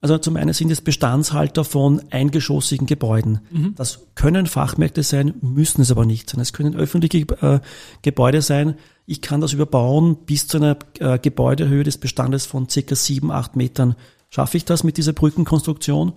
Also 0.00 0.16
zum 0.16 0.36
einen 0.36 0.54
sind 0.54 0.70
es 0.70 0.80
Bestandshalter 0.80 1.64
von 1.64 2.00
eingeschossigen 2.08 2.86
Gebäuden. 2.86 3.40
Mhm. 3.50 3.74
Das 3.76 4.06
können 4.14 4.46
Fachmärkte 4.46 5.02
sein, 5.02 5.34
müssen 5.42 5.82
es 5.82 5.90
aber 5.90 6.06
nicht 6.06 6.30
sein. 6.30 6.40
Es 6.40 6.54
können 6.54 6.74
öffentliche 6.74 7.18
äh, 7.42 7.60
Gebäude 8.00 8.40
sein. 8.40 8.76
Ich 9.04 9.20
kann 9.20 9.42
das 9.42 9.52
überbauen 9.52 10.16
bis 10.24 10.48
zu 10.48 10.56
einer 10.56 10.78
äh, 11.00 11.18
Gebäudehöhe 11.18 11.84
des 11.84 11.98
Bestandes 11.98 12.46
von 12.46 12.66
circa 12.70 12.94
sieben, 12.94 13.30
acht 13.30 13.56
Metern. 13.56 13.94
Schaffe 14.30 14.56
ich 14.56 14.64
das 14.64 14.84
mit 14.84 14.96
dieser 14.96 15.12
Brückenkonstruktion? 15.12 16.14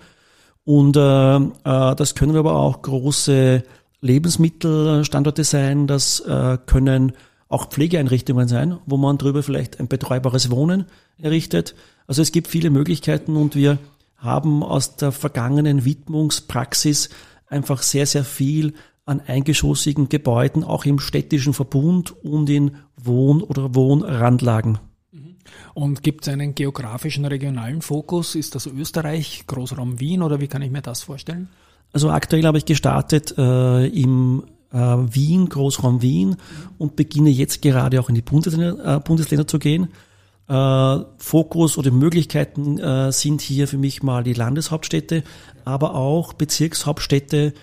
Und 0.70 0.98
äh, 0.98 1.36
äh, 1.38 1.96
das 1.96 2.14
können 2.14 2.36
aber 2.36 2.54
auch 2.54 2.84
große 2.84 3.64
Lebensmittelstandorte 4.02 5.44
sein, 5.44 5.88
das 5.88 6.20
äh, 6.20 6.60
können 6.64 7.14
auch 7.48 7.70
Pflegeeinrichtungen 7.70 8.48
sein, 8.48 8.78
wo 8.86 8.96
man 8.98 9.18
drüber 9.18 9.42
vielleicht 9.42 9.80
ein 9.80 9.88
betreubares 9.88 10.52
Wohnen 10.52 10.86
errichtet. 11.18 11.74
Also 12.06 12.22
es 12.22 12.32
gibt 12.32 12.48
viele 12.48 12.70
Möglichkeiten 12.70 13.36
und 13.36 13.56
wir 13.56 13.80
haben 14.18 14.62
aus 14.62 14.96
der 14.96 15.12
vergangenen 15.12 15.86
Widmungspraxis 15.86 17.10
einfach 17.48 17.82
sehr, 17.82 18.06
sehr 18.06 18.24
viel 18.24 18.76
an 19.08 19.22
eingeschossigen 19.26 20.08
Gebäuden, 20.08 20.64
auch 20.64 20.86
im 20.86 21.00
städtischen 21.00 21.56
Verbund 21.56 22.12
und 22.24 22.48
in 22.48 22.76
Wohn- 22.96 23.42
oder 23.42 23.74
Wohnrandlagen. 23.74 24.78
Und 25.80 26.04
gibt 26.04 26.28
es 26.28 26.34
einen 26.34 26.56
geografischen, 26.56 27.24
regionalen 27.24 27.82
Fokus? 27.82 28.36
Ist 28.36 28.54
das 28.54 28.66
Österreich, 28.66 29.46
Großraum 29.48 30.02
Wien 30.02 30.24
oder 30.24 30.42
wie 30.42 30.50
kann 30.50 30.62
ich 30.62 30.72
mir 30.72 30.82
das 30.82 31.04
vorstellen? 31.04 31.48
Also 31.94 32.10
aktuell 32.10 32.44
habe 32.44 32.58
ich 32.58 32.66
gestartet 32.66 33.34
äh, 33.38 33.86
im 33.88 34.44
äh, 34.74 34.78
Wien, 34.78 35.48
Großraum 35.48 36.02
Wien 36.02 36.36
und 36.78 36.98
beginne 36.98 37.30
jetzt 37.30 37.62
gerade 37.62 38.02
auch 38.02 38.10
in 38.10 38.16
die 38.16 38.22
Bundesländer, 38.22 38.98
äh, 38.98 39.00
Bundesländer 39.00 39.48
zu 39.48 39.58
gehen. 39.58 39.88
Äh, 40.50 40.98
Fokus 41.18 41.78
oder 41.78 41.92
Möglichkeiten 41.92 42.78
äh, 42.78 43.14
sind 43.14 43.40
hier 43.40 43.66
für 43.70 43.78
mich 43.78 44.04
mal 44.04 44.26
die 44.26 44.34
Landeshauptstädte, 44.34 45.24
aber 45.64 45.96
auch 45.96 46.34
Bezirkshauptstädte 46.34 47.54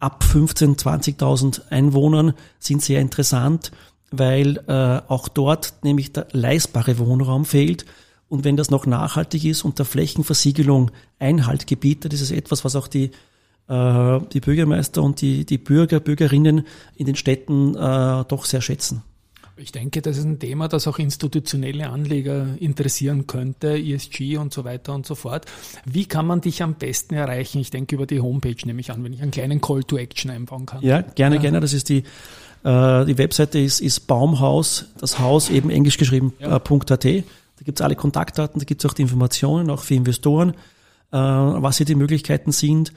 ab 0.00 0.24
15.000, 0.26 1.18
20.000 1.18 1.68
Einwohnern 1.68 2.32
sind 2.58 2.80
sehr 2.80 3.02
interessant 3.02 3.70
weil 4.18 4.58
äh, 4.66 5.00
auch 5.10 5.28
dort 5.28 5.74
nämlich 5.82 6.12
der 6.12 6.28
leistbare 6.32 6.98
Wohnraum 6.98 7.44
fehlt. 7.44 7.84
Und 8.28 8.44
wenn 8.44 8.56
das 8.56 8.70
noch 8.70 8.86
nachhaltig 8.86 9.44
ist 9.44 9.64
und 9.64 9.78
der 9.78 9.86
Flächenversiegelung 9.86 10.90
Einhalt 11.18 11.66
gebietet, 11.66 12.12
ist 12.12 12.20
es 12.20 12.30
etwas, 12.30 12.64
was 12.64 12.74
auch 12.74 12.88
die, 12.88 13.10
äh, 13.68 14.20
die 14.32 14.40
Bürgermeister 14.40 15.02
und 15.02 15.20
die, 15.20 15.44
die 15.44 15.58
Bürger, 15.58 16.00
Bürgerinnen 16.00 16.66
in 16.96 17.06
den 17.06 17.16
Städten 17.16 17.74
äh, 17.74 18.24
doch 18.26 18.44
sehr 18.44 18.60
schätzen. 18.60 19.02
Ich 19.56 19.70
denke, 19.70 20.02
das 20.02 20.18
ist 20.18 20.24
ein 20.24 20.40
Thema, 20.40 20.66
das 20.66 20.88
auch 20.88 20.98
institutionelle 20.98 21.88
Anleger 21.88 22.48
interessieren 22.58 23.28
könnte, 23.28 23.78
ESG 23.78 24.36
und 24.36 24.52
so 24.52 24.64
weiter 24.64 24.92
und 24.92 25.06
so 25.06 25.14
fort. 25.14 25.46
Wie 25.84 26.06
kann 26.06 26.26
man 26.26 26.40
dich 26.40 26.60
am 26.60 26.74
besten 26.74 27.14
erreichen? 27.14 27.60
Ich 27.60 27.70
denke 27.70 27.94
über 27.94 28.06
die 28.06 28.20
Homepage 28.20 28.56
nehme 28.64 28.80
ich 28.80 28.90
an, 28.90 29.04
wenn 29.04 29.12
ich 29.12 29.22
einen 29.22 29.30
kleinen 29.30 29.60
Call 29.60 29.84
to 29.84 29.96
Action 29.96 30.32
einbauen 30.32 30.66
kann. 30.66 30.82
Ja, 30.82 31.02
gerne, 31.02 31.36
ja. 31.36 31.42
gerne. 31.42 31.60
Das 31.60 31.72
ist 31.72 31.88
die 31.88 32.02
äh, 32.64 33.04
die 33.04 33.18
Webseite 33.18 33.58
ist, 33.58 33.80
ist 33.80 34.06
Baumhaus, 34.06 34.86
das 34.98 35.18
Haus 35.18 35.50
eben 35.50 35.70
englisch 35.70 35.98
geschrieben, 35.98 36.32
ja. 36.40 36.56
äh, 36.56 36.60
.at. 36.92 37.04
Da 37.04 37.62
gibt's 37.64 37.82
alle 37.82 37.94
Kontaktdaten, 37.94 38.58
da 38.58 38.64
gibt's 38.64 38.84
auch 38.86 38.94
die 38.94 39.02
Informationen, 39.02 39.70
auch 39.70 39.82
für 39.82 39.94
Investoren, 39.94 40.50
äh, 41.12 41.16
was 41.16 41.76
hier 41.76 41.86
die 41.86 41.94
Möglichkeiten 41.94 42.52
sind. 42.52 42.92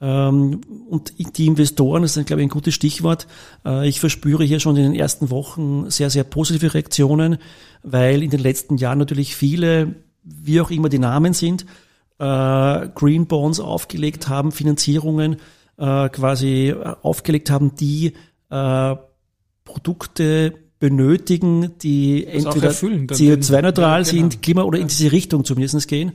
Ähm, 0.00 0.60
und 0.88 1.12
die 1.36 1.46
Investoren, 1.46 2.02
das 2.02 2.16
ist, 2.16 2.26
glaube 2.26 2.42
ich, 2.42 2.46
ein 2.46 2.50
gutes 2.50 2.74
Stichwort. 2.74 3.26
Äh, 3.64 3.88
ich 3.88 3.98
verspüre 3.98 4.44
hier 4.44 4.60
schon 4.60 4.76
in 4.76 4.84
den 4.84 4.94
ersten 4.94 5.30
Wochen 5.30 5.90
sehr, 5.90 6.10
sehr 6.10 6.22
positive 6.22 6.72
Reaktionen, 6.72 7.38
weil 7.82 8.22
in 8.22 8.30
den 8.30 8.40
letzten 8.40 8.76
Jahren 8.76 8.98
natürlich 8.98 9.34
viele, 9.34 9.96
wie 10.22 10.60
auch 10.60 10.70
immer 10.70 10.88
die 10.88 11.00
Namen 11.00 11.32
sind, 11.34 11.66
äh, 12.20 12.88
Green 12.94 13.26
Bonds 13.26 13.58
aufgelegt 13.58 14.28
haben, 14.28 14.52
Finanzierungen 14.52 15.38
äh, 15.76 16.08
quasi 16.08 16.72
aufgelegt 17.02 17.50
haben, 17.50 17.74
die 17.74 18.14
Produkte 19.68 20.54
benötigen, 20.80 21.78
die 21.82 22.24
das 22.24 22.44
entweder 22.44 22.70
CO2-neutral 22.70 24.02
ja, 24.02 24.10
genau. 24.10 24.22
sind, 24.22 24.42
Klima 24.42 24.62
oder 24.62 24.78
in 24.78 24.88
diese 24.88 25.12
Richtung 25.12 25.44
zumindest 25.44 25.86
gehen. 25.88 26.12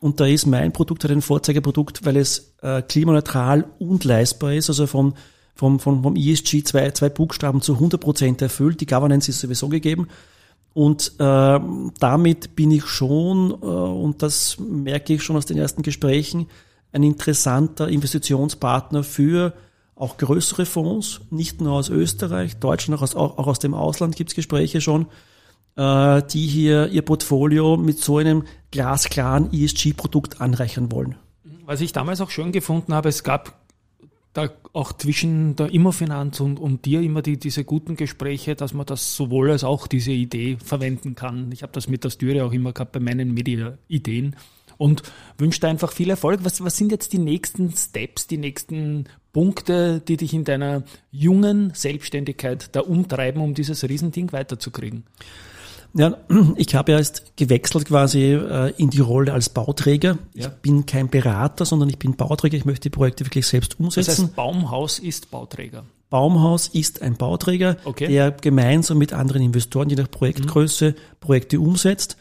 Und 0.00 0.20
da 0.20 0.26
ist 0.26 0.46
mein 0.46 0.72
Produkt 0.72 1.04
halt 1.04 1.12
ein 1.12 1.22
Vorzeigeprodukt, 1.22 2.04
weil 2.04 2.16
es 2.16 2.54
äh, 2.62 2.82
klimaneutral 2.82 3.66
und 3.78 4.04
leistbar 4.04 4.54
ist, 4.54 4.68
also 4.68 4.86
vom, 4.86 5.14
vom, 5.54 5.78
vom, 5.78 6.02
vom 6.02 6.16
ESG 6.16 6.64
zwei, 6.64 6.90
zwei 6.90 7.08
Buchstaben 7.08 7.60
zu 7.60 7.74
100 7.74 8.00
Prozent 8.00 8.42
erfüllt. 8.42 8.80
Die 8.80 8.86
Governance 8.86 9.30
ist 9.30 9.40
sowieso 9.40 9.68
gegeben. 9.68 10.08
Und 10.74 11.12
äh, 11.18 11.60
damit 11.98 12.56
bin 12.56 12.70
ich 12.70 12.86
schon, 12.86 13.50
äh, 13.50 13.54
und 13.64 14.22
das 14.22 14.58
merke 14.58 15.14
ich 15.14 15.22
schon 15.22 15.36
aus 15.36 15.46
den 15.46 15.58
ersten 15.58 15.82
Gesprächen, 15.82 16.46
ein 16.92 17.02
interessanter 17.02 17.88
Investitionspartner 17.88 19.02
für 19.02 19.54
auch 19.98 20.16
größere 20.16 20.64
Fonds, 20.64 21.20
nicht 21.30 21.60
nur 21.60 21.72
aus 21.72 21.88
Österreich, 21.88 22.56
Deutschland, 22.58 22.98
auch 22.98 23.02
aus, 23.02 23.16
auch 23.16 23.46
aus 23.46 23.58
dem 23.58 23.74
Ausland 23.74 24.16
gibt 24.16 24.30
es 24.30 24.36
Gespräche 24.36 24.80
schon, 24.80 25.06
äh, 25.76 26.22
die 26.22 26.46
hier 26.46 26.88
ihr 26.88 27.02
Portfolio 27.02 27.76
mit 27.76 27.98
so 27.98 28.18
einem 28.18 28.44
glasklaren 28.70 29.52
ESG-Produkt 29.52 30.40
anreichern 30.40 30.92
wollen. 30.92 31.16
Was 31.64 31.80
ich 31.80 31.92
damals 31.92 32.20
auch 32.20 32.30
schön 32.30 32.52
gefunden 32.52 32.94
habe, 32.94 33.08
es 33.08 33.24
gab 33.24 33.58
da 34.32 34.50
auch 34.72 34.92
zwischen 34.92 35.56
der 35.56 35.72
Immofinanz 35.72 36.38
und, 36.40 36.60
und 36.60 36.84
dir 36.84 37.00
immer 37.00 37.22
die, 37.22 37.38
diese 37.38 37.64
guten 37.64 37.96
Gespräche, 37.96 38.54
dass 38.54 38.72
man 38.74 38.86
das 38.86 39.16
sowohl 39.16 39.50
als 39.50 39.64
auch 39.64 39.86
diese 39.86 40.12
Idee 40.12 40.58
verwenden 40.64 41.14
kann. 41.14 41.50
Ich 41.50 41.62
habe 41.62 41.72
das 41.72 41.88
mit 41.88 42.04
der 42.04 42.10
Styre 42.10 42.44
auch 42.44 42.52
immer 42.52 42.72
gehabt 42.72 42.92
bei 42.92 43.00
meinen 43.00 43.34
Media-Ideen 43.34 44.36
und 44.78 45.02
wünsche 45.36 45.60
dir 45.60 45.68
einfach 45.68 45.92
viel 45.92 46.08
Erfolg. 46.08 46.40
Was, 46.44 46.64
was 46.64 46.76
sind 46.76 46.90
jetzt 46.90 47.12
die 47.12 47.18
nächsten 47.18 47.72
Steps, 47.72 48.26
die 48.26 48.38
nächsten 48.38 49.04
Punkte, 49.32 50.00
die 50.00 50.16
dich 50.16 50.32
in 50.32 50.44
deiner 50.44 50.84
jungen 51.10 51.72
Selbstständigkeit 51.74 52.74
da 52.74 52.80
umtreiben, 52.80 53.42
um 53.42 53.54
dieses 53.54 53.86
Riesending 53.86 54.32
weiterzukriegen? 54.32 55.04
Ja, 55.94 56.16
ich 56.56 56.74
habe 56.74 56.92
ja 56.92 56.98
erst 56.98 57.36
gewechselt 57.36 57.86
quasi 57.86 58.32
äh, 58.32 58.72
in 58.76 58.90
die 58.90 59.00
Rolle 59.00 59.32
als 59.32 59.48
Bauträger. 59.48 60.18
Ich 60.34 60.44
ja. 60.44 60.50
bin 60.50 60.86
kein 60.86 61.08
Berater, 61.08 61.64
sondern 61.64 61.88
ich 61.88 61.98
bin 61.98 62.14
Bauträger. 62.14 62.56
Ich 62.56 62.64
möchte 62.64 62.88
die 62.88 62.90
Projekte 62.90 63.24
wirklich 63.24 63.46
selbst 63.46 63.80
umsetzen. 63.80 64.06
Das 64.06 64.18
heißt, 64.18 64.36
Baumhaus 64.36 64.98
ist 64.98 65.30
Bauträger. 65.30 65.84
Baumhaus 66.10 66.68
ist 66.68 67.02
ein 67.02 67.16
Bauträger, 67.16 67.76
okay. 67.84 68.08
der 68.08 68.30
gemeinsam 68.30 68.98
mit 68.98 69.12
anderen 69.12 69.42
Investoren, 69.42 69.90
je 69.90 69.96
nach 69.96 70.10
Projektgröße, 70.10 70.90
mhm. 70.90 70.94
Projekte 71.20 71.60
umsetzt 71.60 72.16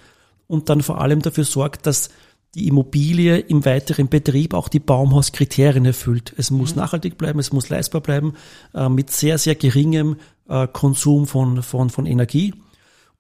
und 0.48 0.70
dann 0.70 0.82
vor 0.82 1.00
allem 1.00 1.22
dafür 1.22 1.46
sorgt, 1.46 1.86
dass 1.86 2.10
die 2.55 2.67
Immobilie 2.67 3.38
im 3.38 3.65
weiteren 3.65 4.10
Betrieb 4.10 4.53
auch 4.53 4.67
die 4.67 4.79
Baumhauskriterien 4.79 5.86
erfüllt. 5.86 6.33
Es 6.38 6.49
muss 6.49 6.75
mhm. 6.75 6.81
nachhaltig 6.81 7.17
bleiben, 7.17 7.39
es 7.39 7.53
muss 7.53 7.69
leistbar 7.69 8.01
bleiben, 8.01 8.33
äh, 8.73 8.89
mit 8.89 9.12
sehr, 9.12 9.38
sehr 9.38 9.55
geringem 9.55 10.17
äh, 10.49 10.67
Konsum 10.67 11.27
von, 11.27 11.62
von, 11.62 11.89
von 11.89 12.05
Energie. 12.05 12.53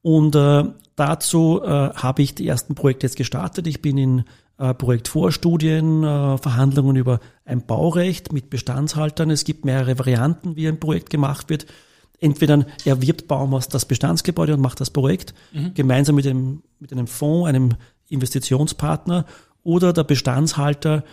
Und 0.01 0.35
äh, 0.35 0.63
dazu 0.95 1.61
äh, 1.63 1.67
habe 1.67 2.21
ich 2.21 2.35
die 2.35 2.47
ersten 2.47 2.75
Projekte 2.75 3.05
jetzt 3.05 3.17
gestartet. 3.17 3.67
Ich 3.67 3.81
bin 3.81 3.97
in 3.97 4.23
äh, 4.57 4.73
Projektvorstudien, 4.73 6.03
äh, 6.03 6.37
Verhandlungen 6.37 6.95
über 6.95 7.19
ein 7.45 7.65
Baurecht 7.65 8.33
mit 8.33 8.49
Bestandshaltern. 8.49 9.29
Es 9.29 9.43
gibt 9.43 9.65
mehrere 9.65 9.99
Varianten, 9.99 10.55
wie 10.55 10.67
ein 10.67 10.79
Projekt 10.79 11.09
gemacht 11.09 11.49
wird. 11.49 11.67
Entweder 12.19 12.65
erwirbt 12.83 13.27
Baumhaus 13.27 13.67
das 13.67 13.85
Bestandsgebäude 13.85 14.55
und 14.55 14.61
macht 14.61 14.79
das 14.79 14.89
Projekt 14.89 15.35
mhm. 15.53 15.75
gemeinsam 15.75 16.15
mit 16.15 16.25
einem, 16.25 16.63
mit 16.79 16.91
einem 16.91 17.05
Fonds, 17.05 17.47
einem 17.47 17.75
Investitionspartner, 18.09 19.25
oder 19.63 19.91
der 19.91 20.05
Bestandshalter 20.05 21.03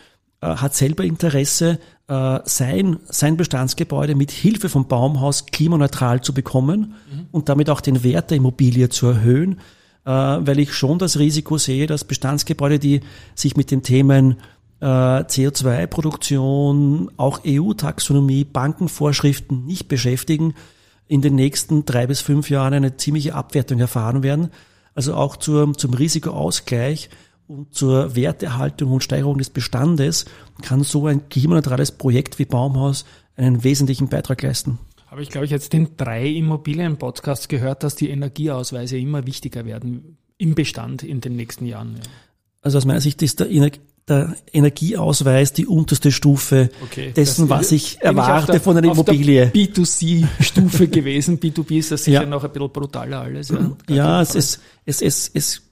äh, 0.41 0.47
hat 0.47 0.75
selber 0.75 1.05
Interesse, 1.05 1.81
äh, 2.07 2.41
sein, 2.45 2.99
sein 3.07 3.37
Bestandsgebäude 3.37 4.15
mit 4.15 4.31
Hilfe 4.31 4.69
vom 4.69 4.87
Baumhaus 4.87 5.47
klimaneutral 5.47 6.21
zu 6.21 6.33
bekommen 6.33 6.95
mhm. 7.11 7.27
und 7.33 7.49
damit 7.49 7.71
auch 7.71 7.81
den 7.81 8.05
Wert 8.05 8.31
der 8.31 8.37
Immobilie 8.37 8.89
zu 8.91 9.07
erhöhen, 9.07 9.61
äh, 10.05 10.11
weil 10.11 10.61
ich 10.61 10.73
schon 10.73 10.99
das 10.99 11.19
Risiko 11.19 11.59
sehe, 11.59 11.87
dass 11.87 12.05
Bestandsgebäude, 12.05 12.79
die 12.79 13.01
sich 13.35 13.57
mit 13.57 13.71
den 13.71 13.83
Themen 13.83 14.37
äh, 14.81 14.87
CO2-Produktion, 14.87 17.11
auch 17.17 17.41
EU-Taxonomie, 17.47 18.45
Bankenvorschriften 18.45 19.65
nicht 19.65 19.89
beschäftigen, 19.89 20.55
in 21.07 21.23
den 21.23 21.35
nächsten 21.35 21.85
drei 21.85 22.07
bis 22.07 22.21
fünf 22.21 22.51
Jahren 22.51 22.75
eine 22.75 22.97
ziemliche 22.97 23.35
Abwertung 23.35 23.81
erfahren 23.81 24.23
werden. 24.23 24.51
Also 24.95 25.15
auch 25.15 25.37
zur, 25.37 25.73
zum 25.75 25.95
Risikoausgleich 25.95 27.11
und 27.47 27.75
zur 27.75 28.15
Werterhaltung 28.17 28.93
und 28.93 29.03
Steigerung 29.03 29.39
des 29.39 29.51
Bestandes 29.51 30.25
kann 30.63 30.83
so 30.83 31.07
ein 31.07 31.29
klimaneutrales 31.29 31.93
Projekt 31.93 32.39
wie 32.39 32.45
Baumhaus 32.45 33.05
einen 33.37 33.65
wesentlichen 33.65 34.09
Beitrag 34.09 34.43
leisten. 34.43 34.79
Habe 35.07 35.23
ich, 35.23 35.31
glaube 35.31 35.45
ich, 35.45 35.51
jetzt 35.51 35.75
in 35.75 35.97
drei 35.97 36.27
Immobilien-Podcasts 36.27 37.49
gehört, 37.49 37.83
dass 37.83 37.95
die 37.95 38.09
Energieausweise 38.11 38.99
immer 38.99 39.27
wichtiger 39.27 39.65
werden 39.65 40.17
im 40.39 40.55
Bestand 40.55 41.03
in 41.03 41.21
den 41.21 41.37
nächsten 41.37 41.67
Jahren. 41.67 41.95
Ja. 41.97 42.03
Also 42.63 42.79
aus 42.79 42.85
meiner 42.85 43.01
Sicht 43.01 43.23
ist 43.23 43.41
der, 43.41 43.49
der 44.09 44.37
Energieausweis 44.53 45.53
die 45.53 45.67
unterste 45.67 46.13
Stufe 46.13 46.71
okay, 46.83 47.13
dessen, 47.13 47.49
was 47.49 47.73
ich 47.73 48.01
erwarte 48.03 48.53
der, 48.53 48.61
von 48.61 48.77
einer 48.77 48.91
Immobilie. 48.91 49.47
B2C-Stufe 49.47 50.89
gewesen. 50.89 51.41
B2B 51.41 51.79
ist 51.79 51.91
das 51.91 52.05
sicher 52.05 52.23
ja. 52.23 52.27
noch 52.27 52.45
ein 52.45 52.53
bisschen 52.53 52.71
brutaler 52.71 53.21
alles. 53.21 53.49
Ja, 53.49 53.77
ja 53.89 54.23
es, 54.23 54.35
es, 54.35 54.61
es, 54.85 55.01
es, 55.01 55.31
es 55.33 55.63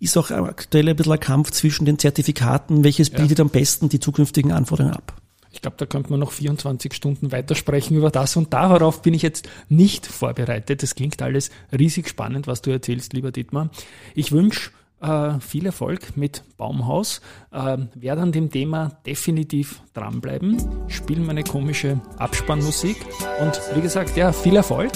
ist 0.00 0.16
auch 0.16 0.30
aktuell 0.30 0.88
ein 0.88 0.96
bisschen 0.96 1.12
ein 1.12 1.20
Kampf 1.20 1.50
zwischen 1.50 1.84
den 1.84 1.98
Zertifikaten, 1.98 2.82
welches 2.82 3.10
ja. 3.10 3.18
bietet 3.18 3.40
am 3.40 3.50
besten 3.50 3.90
die 3.90 4.00
zukünftigen 4.00 4.52
Anforderungen 4.52 4.94
ab. 4.94 5.14
Ich 5.52 5.60
glaube, 5.60 5.76
da 5.76 5.84
könnte 5.84 6.10
man 6.10 6.18
noch 6.18 6.32
24 6.32 6.94
Stunden 6.94 7.30
weitersprechen 7.30 7.96
über 7.96 8.10
das 8.10 8.36
und 8.36 8.54
darauf 8.54 9.02
bin 9.02 9.12
ich 9.12 9.20
jetzt 9.20 9.50
nicht 9.68 10.06
vorbereitet. 10.06 10.82
Das 10.82 10.94
klingt 10.94 11.20
alles 11.20 11.50
riesig 11.78 12.08
spannend, 12.08 12.46
was 12.46 12.62
du 12.62 12.70
erzählst, 12.70 13.12
lieber 13.12 13.32
Dietmar. 13.32 13.68
Ich 14.14 14.32
wünsche 14.32 14.70
äh, 15.02 15.40
viel 15.40 15.66
Erfolg 15.66 16.16
mit 16.16 16.44
Baumhaus. 16.56 17.20
Äh, 17.50 17.78
werde 17.94 18.22
an 18.22 18.32
dem 18.32 18.50
Thema 18.50 18.92
definitiv 19.06 19.82
dranbleiben. 19.94 20.56
Spielen 20.88 21.26
meine 21.26 21.44
komische 21.44 22.00
Abspannmusik 22.18 22.96
und 23.40 23.60
wie 23.74 23.80
gesagt, 23.80 24.16
ja, 24.16 24.32
viel 24.32 24.56
Erfolg. 24.56 24.92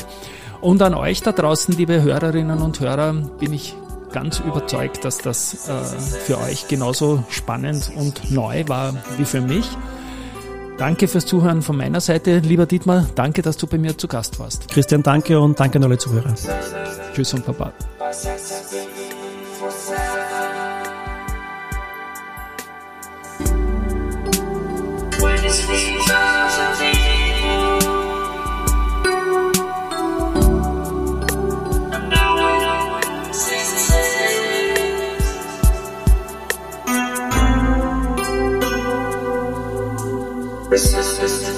Und 0.61 0.81
an 0.83 0.95
euch 0.95 1.23
da 1.23 1.33
draußen, 1.33 1.77
liebe 1.77 2.03
Hörerinnen 2.03 2.61
und 2.61 2.81
Hörer, 2.81 3.12
bin 3.38 3.53
ich 3.53 3.75
ganz 4.12 4.40
überzeugt, 4.40 5.05
dass 5.05 5.19
das 5.19 5.69
äh, 5.69 5.73
für 6.25 6.38
euch 6.38 6.69
genauso 6.69 7.25
spannend 7.29 7.92
und 7.97 8.31
neu 8.31 8.64
war 8.66 8.95
wie 9.19 9.25
für 9.25 9.40
mich. 9.40 9.69
Danke 10.79 11.09
fürs 11.09 11.25
Zuhören 11.25 11.62
von 11.62 11.77
meiner 11.77 12.01
Seite, 12.01 12.38
lieber 12.38 12.66
Dietmar. 12.66 13.07
Danke, 13.14 13.42
dass 13.42 13.57
du 13.57 13.66
bei 13.66 13.79
mir 13.79 13.97
zu 13.97 14.09
Gast 14.09 14.38
warst. 14.38 14.69
Christian, 14.69 15.03
danke 15.03 15.40
und 15.40 15.59
danke 15.59 15.79
an 15.79 15.85
alle 15.85 15.99
Zuhörer. 15.99 16.35
Tschüss 17.14 17.33
und 17.33 17.47
Papa. 17.47 17.73
Resistance. 40.69 41.56